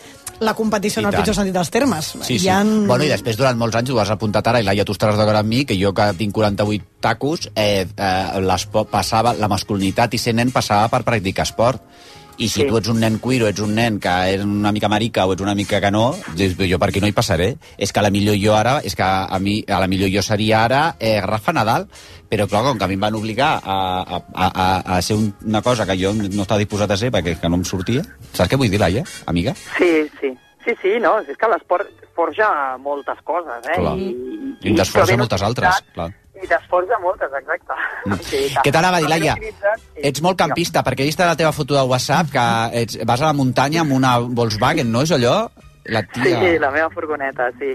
[0.44, 1.22] la competició en I el tant.
[1.22, 2.12] pitjor sentit dels termes.
[2.20, 2.46] Sí, sí.
[2.46, 2.60] Hi ha...
[2.64, 5.38] Bueno, i després, durant molts anys, ho has apuntat ara, i Laia, tu estaràs d'acord
[5.40, 10.20] amb mi, que jo que tinc 48 tacos, eh, eh, l'esport passava, la masculinitat i
[10.20, 11.82] ser nen passava per practicar esport.
[12.38, 12.66] I si Sí.
[12.66, 15.42] tu ets un nen cuiro, ets un nen que és una mica marica o ets
[15.42, 17.56] una mica que no, dius, jo per aquí no hi passaré.
[17.78, 20.22] És que a la millor jo ara, és que a mi, a la millor jo
[20.22, 21.86] seria ara eh, Rafa Nadal,
[22.28, 25.32] però clar, com que a mi em van obligar a, a, a, a, ser un,
[25.44, 28.02] una cosa que jo no estava disposat a ser perquè que no em sortia.
[28.32, 29.54] Saps què vull dir, Laia, amiga?
[29.78, 30.34] Sí, sí.
[30.64, 33.74] Sí, sí, no, és que l'esport forja moltes coses, eh?
[33.76, 33.96] Clar.
[34.00, 34.06] I,
[34.64, 36.06] I en desforça però ben moltes altres, clar.
[36.34, 37.76] I desforça moltes, exacte.
[38.06, 38.22] Mm.
[38.30, 39.36] Sí, Què t'anava a dir, Laia?
[40.10, 42.46] Ets molt campista, perquè he vist la teva foto de WhatsApp que
[42.82, 45.36] ets, vas a la muntanya amb una Volkswagen, no és allò?
[45.84, 46.40] La Sí, tia...
[46.40, 47.72] sí, la meva furgoneta, sí.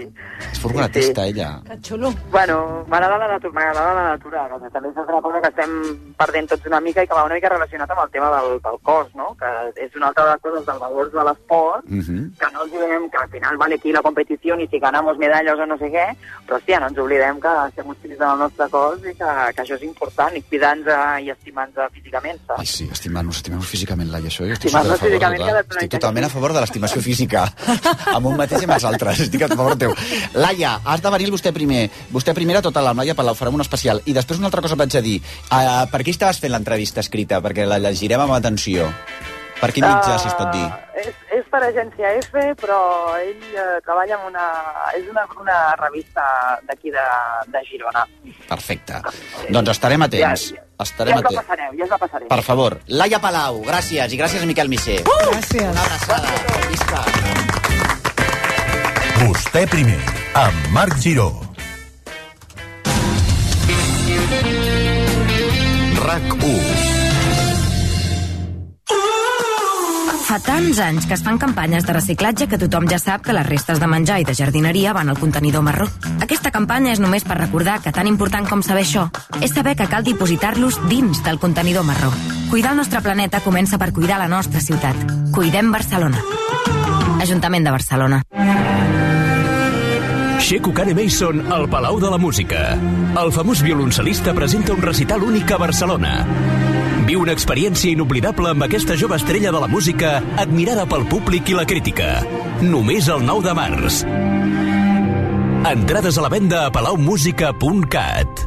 [0.50, 1.60] És furgonetista, ella.
[1.66, 2.12] Que xulo.
[2.30, 5.72] Bueno, m'agrada la, natura, m'agrada la natura, que també és una cosa que estem
[6.18, 8.78] perdent tots una mica i que va una mica relacionat amb el tema del, del
[8.82, 9.36] cos, no?
[9.38, 9.50] Que
[9.84, 12.24] és una altra de les coses dels valors de l'esport, Mm -hmm.
[12.38, 15.58] que no ens oblidem que al final vale aquí la competició i si ganamos medalles
[15.58, 16.06] o no sé què,
[16.46, 19.74] però hòstia, no ens oblidem que estem utilitzant el nostre cos i que, que això
[19.74, 22.60] és important, i cuidant-nos i estimant-nos físicament, saps?
[22.60, 26.52] Ai, sí, estimar-nos, estimar-nos físicament, Laia, això jo estic cada vegada Estic totalment a favor
[26.52, 27.44] de l'estimació física,
[28.14, 29.94] amb un mateix i amb els altres, estic a favor teu.
[30.34, 34.02] Laia, has de venir vostè primer, vostè primera tota la Laia Palau, farem un especial,
[34.06, 35.18] i després una altra cosa vaig a dir,
[35.50, 37.40] uh, per qui estaves fent l'entrevista escrita?
[37.44, 38.90] Perquè la llegirem amb atenció.
[39.60, 40.64] Per quin mitjà, si es pot dir?
[40.64, 42.78] Uh, és, és per agència F, però
[43.20, 44.46] ell uh, treballa en una...
[44.96, 46.24] És una, una revista
[46.68, 47.04] d'aquí de,
[47.52, 48.06] de Girona.
[48.48, 49.02] Perfecte.
[49.52, 50.48] Doncs estarem atents.
[50.80, 51.44] Estarem ja us la atents.
[51.44, 52.32] passareu, ja us la passaré.
[52.32, 55.02] Per favor, Laia Palau, gràcies, i gràcies a Miquel Missé.
[55.04, 55.22] Uh!
[55.28, 55.68] Gràcies.
[55.68, 56.36] Una abraçada.
[56.72, 57.49] Visca.
[59.20, 59.98] Vostè primer,
[60.32, 61.26] amb Marc Giró.
[66.00, 66.54] RAC 1.
[70.24, 73.44] Fa tants anys que es fan campanyes de reciclatge que tothom ja sap que les
[73.44, 75.90] restes de menjar i de jardineria van al contenidor marró.
[76.24, 79.10] Aquesta campanya és només per recordar que tan important com saber això
[79.44, 82.08] és saber que cal dipositar-los dins del contenidor marró.
[82.48, 84.96] Cuidar el nostre planeta comença per cuidar la nostra ciutat.
[85.34, 86.39] Cuidem Barcelona.
[87.20, 88.22] Ajuntament de Barcelona.
[90.40, 92.74] Sheku Kane Mason al Palau de la Música.
[93.20, 96.14] El famós violoncel·lista presenta un recital únic a Barcelona.
[97.06, 101.58] Viu una experiència inoblidable amb aquesta jove estrella de la música admirada pel públic i
[101.58, 102.08] la crítica.
[102.64, 104.00] Només el 9 de març.
[105.70, 108.42] Entrades a la venda a palaumusica.cat.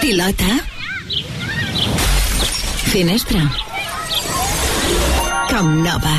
[0.00, 0.58] Pilota.
[2.88, 3.65] Finestra.
[5.50, 6.14] Com nova.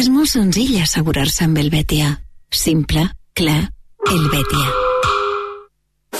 [0.00, 2.14] És molt senzill assegurar-se amb el Betia.
[2.50, 3.62] Simple, clar,
[4.10, 4.70] el Betia.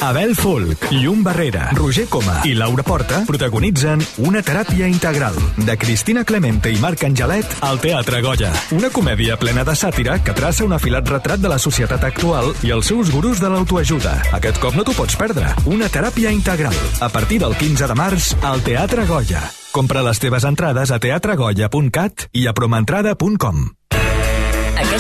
[0.01, 6.25] Abel Folk, Llum Barrera, Roger Coma i Laura Porta protagonitzen Una teràpia integral de Cristina
[6.25, 8.49] Clemente i Marc Angelet al Teatre Goya.
[8.73, 12.73] Una comèdia plena de sàtira que traça un afilat retrat de la societat actual i
[12.73, 14.17] els seus gurus de l'autoajuda.
[14.41, 15.53] Aquest cop no t'ho pots perdre.
[15.69, 16.77] Una teràpia integral.
[17.01, 19.51] A partir del 15 de març al Teatre Goya.
[19.71, 23.69] Compra les teves entrades a teatregoya.cat i a promentrada.com.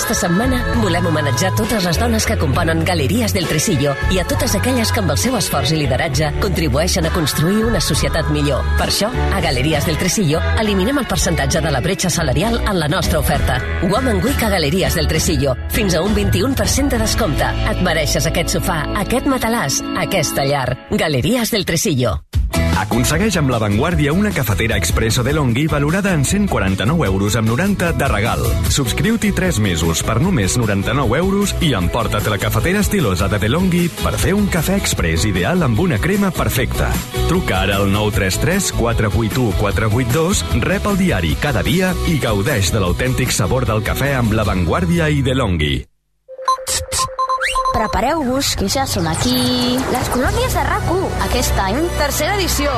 [0.01, 4.55] Aquesta setmana volem homenatjar totes les dones que componen Galeries del Tresillo i a totes
[4.57, 8.65] aquelles que amb el seu esforç i lideratge contribueixen a construir una societat millor.
[8.79, 12.89] Per això, a Galeries del Tresillo eliminem el percentatge de la bretxa salarial en la
[12.89, 13.61] nostra oferta.
[13.83, 15.53] Woman Week a Galeries del Tresillo.
[15.69, 17.53] Fins a un 21% de descompte.
[17.69, 20.79] Et mereixes aquest sofà, aquest matalàs, aquesta llar.
[20.97, 22.23] Galeries del Tresillo.
[22.81, 28.09] Aconsegueix amb l'avantguàrdia una cafetera expresso de Longhi valorada en 149 euros amb 90 de
[28.09, 28.41] regal.
[28.73, 34.15] Subscriu-t'hi 3 mesos per només 99 euros i emporta't la cafetera estilosa de DeLonghi per
[34.15, 36.93] fer un cafè express ideal amb una crema perfecta.
[37.27, 43.35] Truca ara al 933 481 482, rep el diari cada dia i gaudeix de l'autèntic
[43.35, 45.77] sabor del cafè amb l'avantguàrdia i DeLonghi.
[47.75, 49.39] Prepareu-vos, que ja són aquí...
[49.91, 50.93] Les colònies de rac
[51.29, 52.71] aquest any, tercera edició.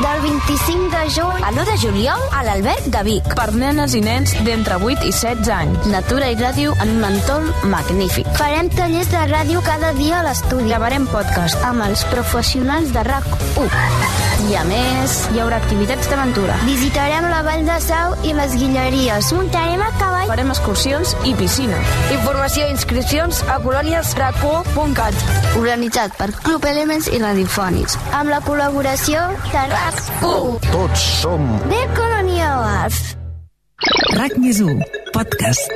[0.00, 3.26] Del 25 de juny a l'1 de juliol a l'Alberg de Vic.
[3.36, 5.90] Per nenes i nens d'entre 8 i 16 anys.
[5.92, 8.28] Natura i ràdio en un entorn magnífic.
[8.40, 10.70] Farem tallers de ràdio cada dia a l'estudi.
[10.70, 14.30] Gravarem podcast amb els professionals de RAC1.
[14.48, 16.56] I a més, hi haurà activitats d'aventura.
[16.64, 19.34] Visitarem la Vall de Sau i les Guilleries.
[19.36, 20.30] Muntarem a cavall.
[20.32, 21.76] Farem excursions i piscina.
[22.16, 25.20] Informació i inscripcions a colòniesraco.cat.
[25.60, 27.98] Organitzat per Club Elements i Radiofònics.
[28.16, 30.70] Amb la col·laboració de RAC1.
[30.70, 32.98] Tots som De Colònia Wars.
[34.14, 34.60] RAC més
[35.10, 35.72] podcast.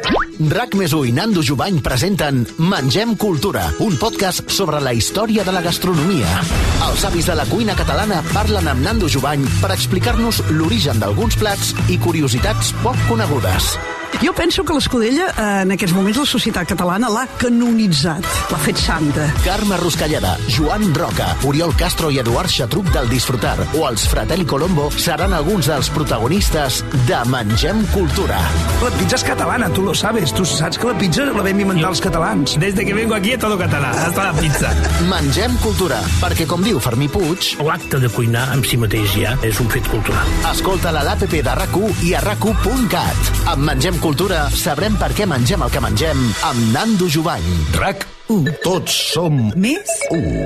[0.52, 5.64] RAC més i Nando Jubany presenten Mengem Cultura, un podcast sobre la història de la
[5.64, 6.44] gastronomia.
[6.90, 11.74] Els avis de la cuina catalana parlen amb Nando Jubany per explicar-nos l'origen d'alguns plats
[11.90, 13.74] i curiositats poc conegudes.
[14.22, 18.78] Jo penso que l'Escudella, eh, en aquests moments, la societat catalana l'ha canonitzat, l'ha fet
[18.78, 19.26] santa.
[19.44, 24.90] Carme Ruscalleda, Joan Roca, Oriol Castro i Eduard Xatruc del Disfrutar o els Fratelli Colombo
[24.90, 28.38] seran alguns dels protagonistes de Mengem Cultura.
[28.82, 30.32] La pizza es catalana, tú lo sabes.
[30.32, 32.56] Tú saps que la pizza la vam inventar els catalans.
[32.58, 34.72] Desde que vengo aquí a todo català, hasta la pizza.
[35.10, 37.54] Mengem Cultura, perquè com diu Fermí Puig...
[37.64, 40.34] L'acte de cuinar en si mateix ja és un fet cultural.
[40.52, 44.03] Escolta-la a l'APP de rac i a rac Amb Mengem Cultura
[44.52, 47.46] sabrem per què mengem el que mengem amb Nando Jubany.
[47.72, 48.50] RAC 1.
[48.60, 50.44] Tots som més 1.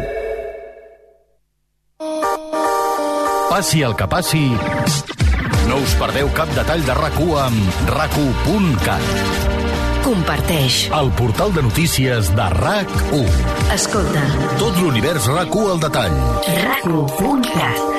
[3.51, 4.45] Passi el que passi,
[5.67, 8.15] no us perdeu cap detall de rac amb rac
[10.07, 10.81] Comparteix.
[10.95, 13.29] El portal de notícies de RAC1.
[13.75, 14.23] Escolta.
[14.63, 16.21] Tot l'univers RAC1 al detall.
[16.47, 17.98] RAC1.cat.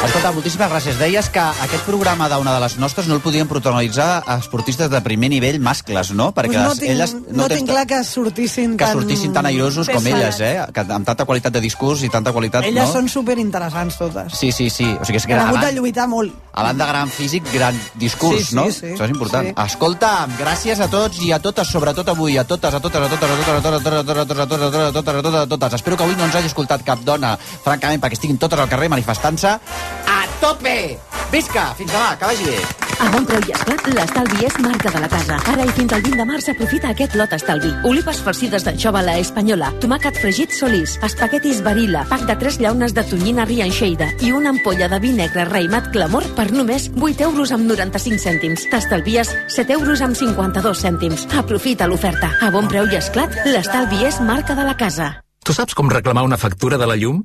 [0.00, 0.96] Escolta, moltíssimes gràcies.
[0.98, 5.28] Deies que aquest programa d'una de les nostres no el podien protagonitzar esportistes de primer
[5.30, 6.30] nivell mascles, no?
[6.34, 8.94] Perquè Pues no tinc, elles no tens- tinc clar que sortissin que tan...
[8.96, 10.40] sortissin tan airosos com pesades.
[10.40, 10.72] elles, eh?
[10.72, 12.92] Que amb tanta qualitat de discurs i tanta qualitat, Elles no?
[12.94, 14.32] són superinteressants totes.
[14.38, 14.88] Sí, sí, sí.
[14.98, 16.32] O sigui, és Que han hagut de lluitar molt.
[16.52, 18.64] a banda de gran físic, gran discurs, Sí, sí, no?
[18.70, 18.86] sí.
[18.96, 19.46] Això és important.
[19.48, 19.54] Sí.
[19.66, 23.30] Escolta, gràcies a tots i a totes, sobretot avui, a totes, a totes, a totes,
[23.30, 25.22] a totes, a totes, a totes, a totes, a totes, a totes, a totes, a
[25.22, 25.74] totes, a totes.
[25.74, 28.88] Espero que avui no ens hagi escoltat cap dona, francament, perquè estiguin totes al carrer
[28.88, 29.58] manifestant-se
[30.06, 30.98] a tope!
[31.30, 31.70] Visca!
[31.78, 32.88] Fins demà, que vagi bé!
[33.00, 35.38] A bon preu i esclat, l'estalvi és marca de la casa.
[35.48, 37.70] Ara i fins al 20 de març aprofita aquest lot estalvi.
[37.88, 42.92] Olives farcides d'anxova a la espanyola, tomàquet fregit solís, espaguetis barilla, pack de 3 llaunes
[42.92, 47.54] de tonyina rianxeida i una ampolla de vi negre raïmat clamor per només 8 euros
[47.56, 48.66] amb 95 cèntims.
[48.68, 51.24] T'estalvies 7 euros amb 52 cèntims.
[51.40, 52.34] Aprofita l'oferta.
[52.44, 55.14] A bon preu i esclat, l'estalvi és marca de la casa.
[55.40, 57.24] Tu saps com reclamar una factura de la llum?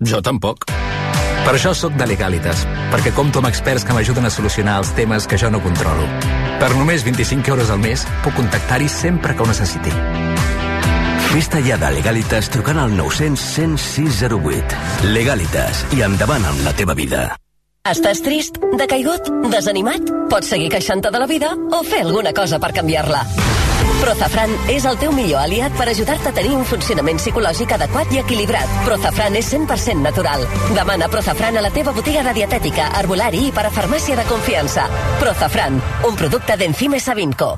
[0.00, 0.64] Jo tampoc.
[1.44, 5.26] Per això sóc de Legalitas, perquè compto amb experts que m'ajuden a solucionar els temes
[5.28, 6.06] que jo no controlo.
[6.60, 9.92] Per només 25 euros al mes, puc contactar-hi sempre que ho necessiti.
[11.34, 15.10] Vista ja de Legalitas trucant al 900 10608.
[15.12, 17.26] Legalitas i endavant amb la teva vida.
[17.84, 20.08] Estàs trist, decaigut, desanimat?
[20.32, 23.20] Pots seguir queixant-te de la vida o fer alguna cosa per canviar-la.
[24.00, 28.22] Prozafran és el teu millor aliat per ajudar-te a tenir un funcionament psicològic adequat i
[28.22, 28.78] equilibrat.
[28.86, 30.46] Prozafran és 100% natural.
[30.76, 34.88] Demana Prozafran a la teva botiga de dietètica, herbolari i parafarmàcia de confiança.
[35.20, 37.54] Prozafran, un producte d'Enzime Savinco.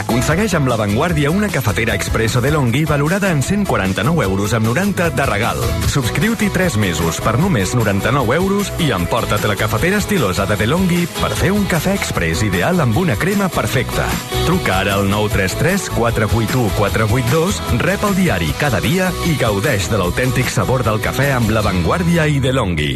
[0.00, 5.26] Aconsegueix amb l'avantguàrdia una cafetera expresso de Longhi valorada en 149 euros amb 90 de
[5.26, 5.60] regal.
[5.92, 11.32] Subscriu-t'hi 3 mesos per només 99 euros i emporta't la cafetera estilosa de DeLonghi per
[11.36, 14.08] fer un cafè express ideal amb una crema perfecta.
[14.46, 20.48] Truca ara al 933 481 482, rep el diari cada dia i gaudeix de l'autèntic
[20.48, 22.92] sabor del cafè amb l'avantguàrdia i DeLonghi.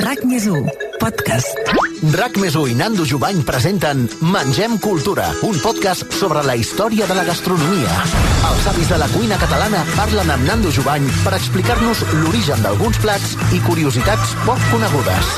[0.00, 0.66] RAC més 1,
[1.02, 1.89] podcast.
[2.00, 7.16] RAC més 1 i Nando Jubany presenten Mengem Cultura, un podcast sobre la història de
[7.18, 7.92] la gastronomia.
[8.48, 13.36] Els avis de la cuina catalana parlen amb Nando Jubany per explicar-nos l'origen d'alguns plats
[13.52, 15.34] i curiositats poc conegudes.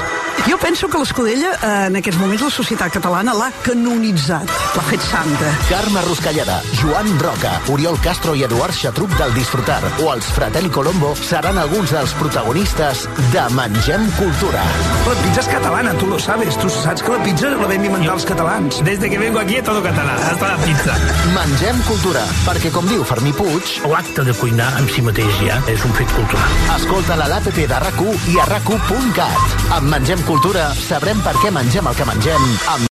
[0.48, 5.04] Jo penso que l'Escudella, eh, en aquests moments, la societat catalana l'ha canonitzat, l'ha fet
[5.06, 5.50] santa.
[5.68, 11.12] Carme Ruscalleda, Joan Roca, Oriol Castro i Eduard Xatruc del Disfrutar o els Fratelli Colombo
[11.14, 14.64] seran alguns dels protagonistes de Mengem Cultura.
[15.06, 16.58] La pizza és catalana, tu lo sabes.
[16.58, 18.82] Tu saps que la pizza la vam inventar els catalans.
[18.82, 20.18] Desde que vengo aquí a todo català.
[20.26, 20.98] Hasta la pizza.
[21.36, 23.78] Mengem Cultura, perquè com diu Fermí Puig...
[23.92, 26.58] L'acte de cuinar en si mateix ja és un fet cultural.
[26.80, 29.58] Escolta-la a l'APP de rac i a rac1.cat.
[29.78, 32.80] Amb Mengem Cultura sabrem per què mengem el que mengem amb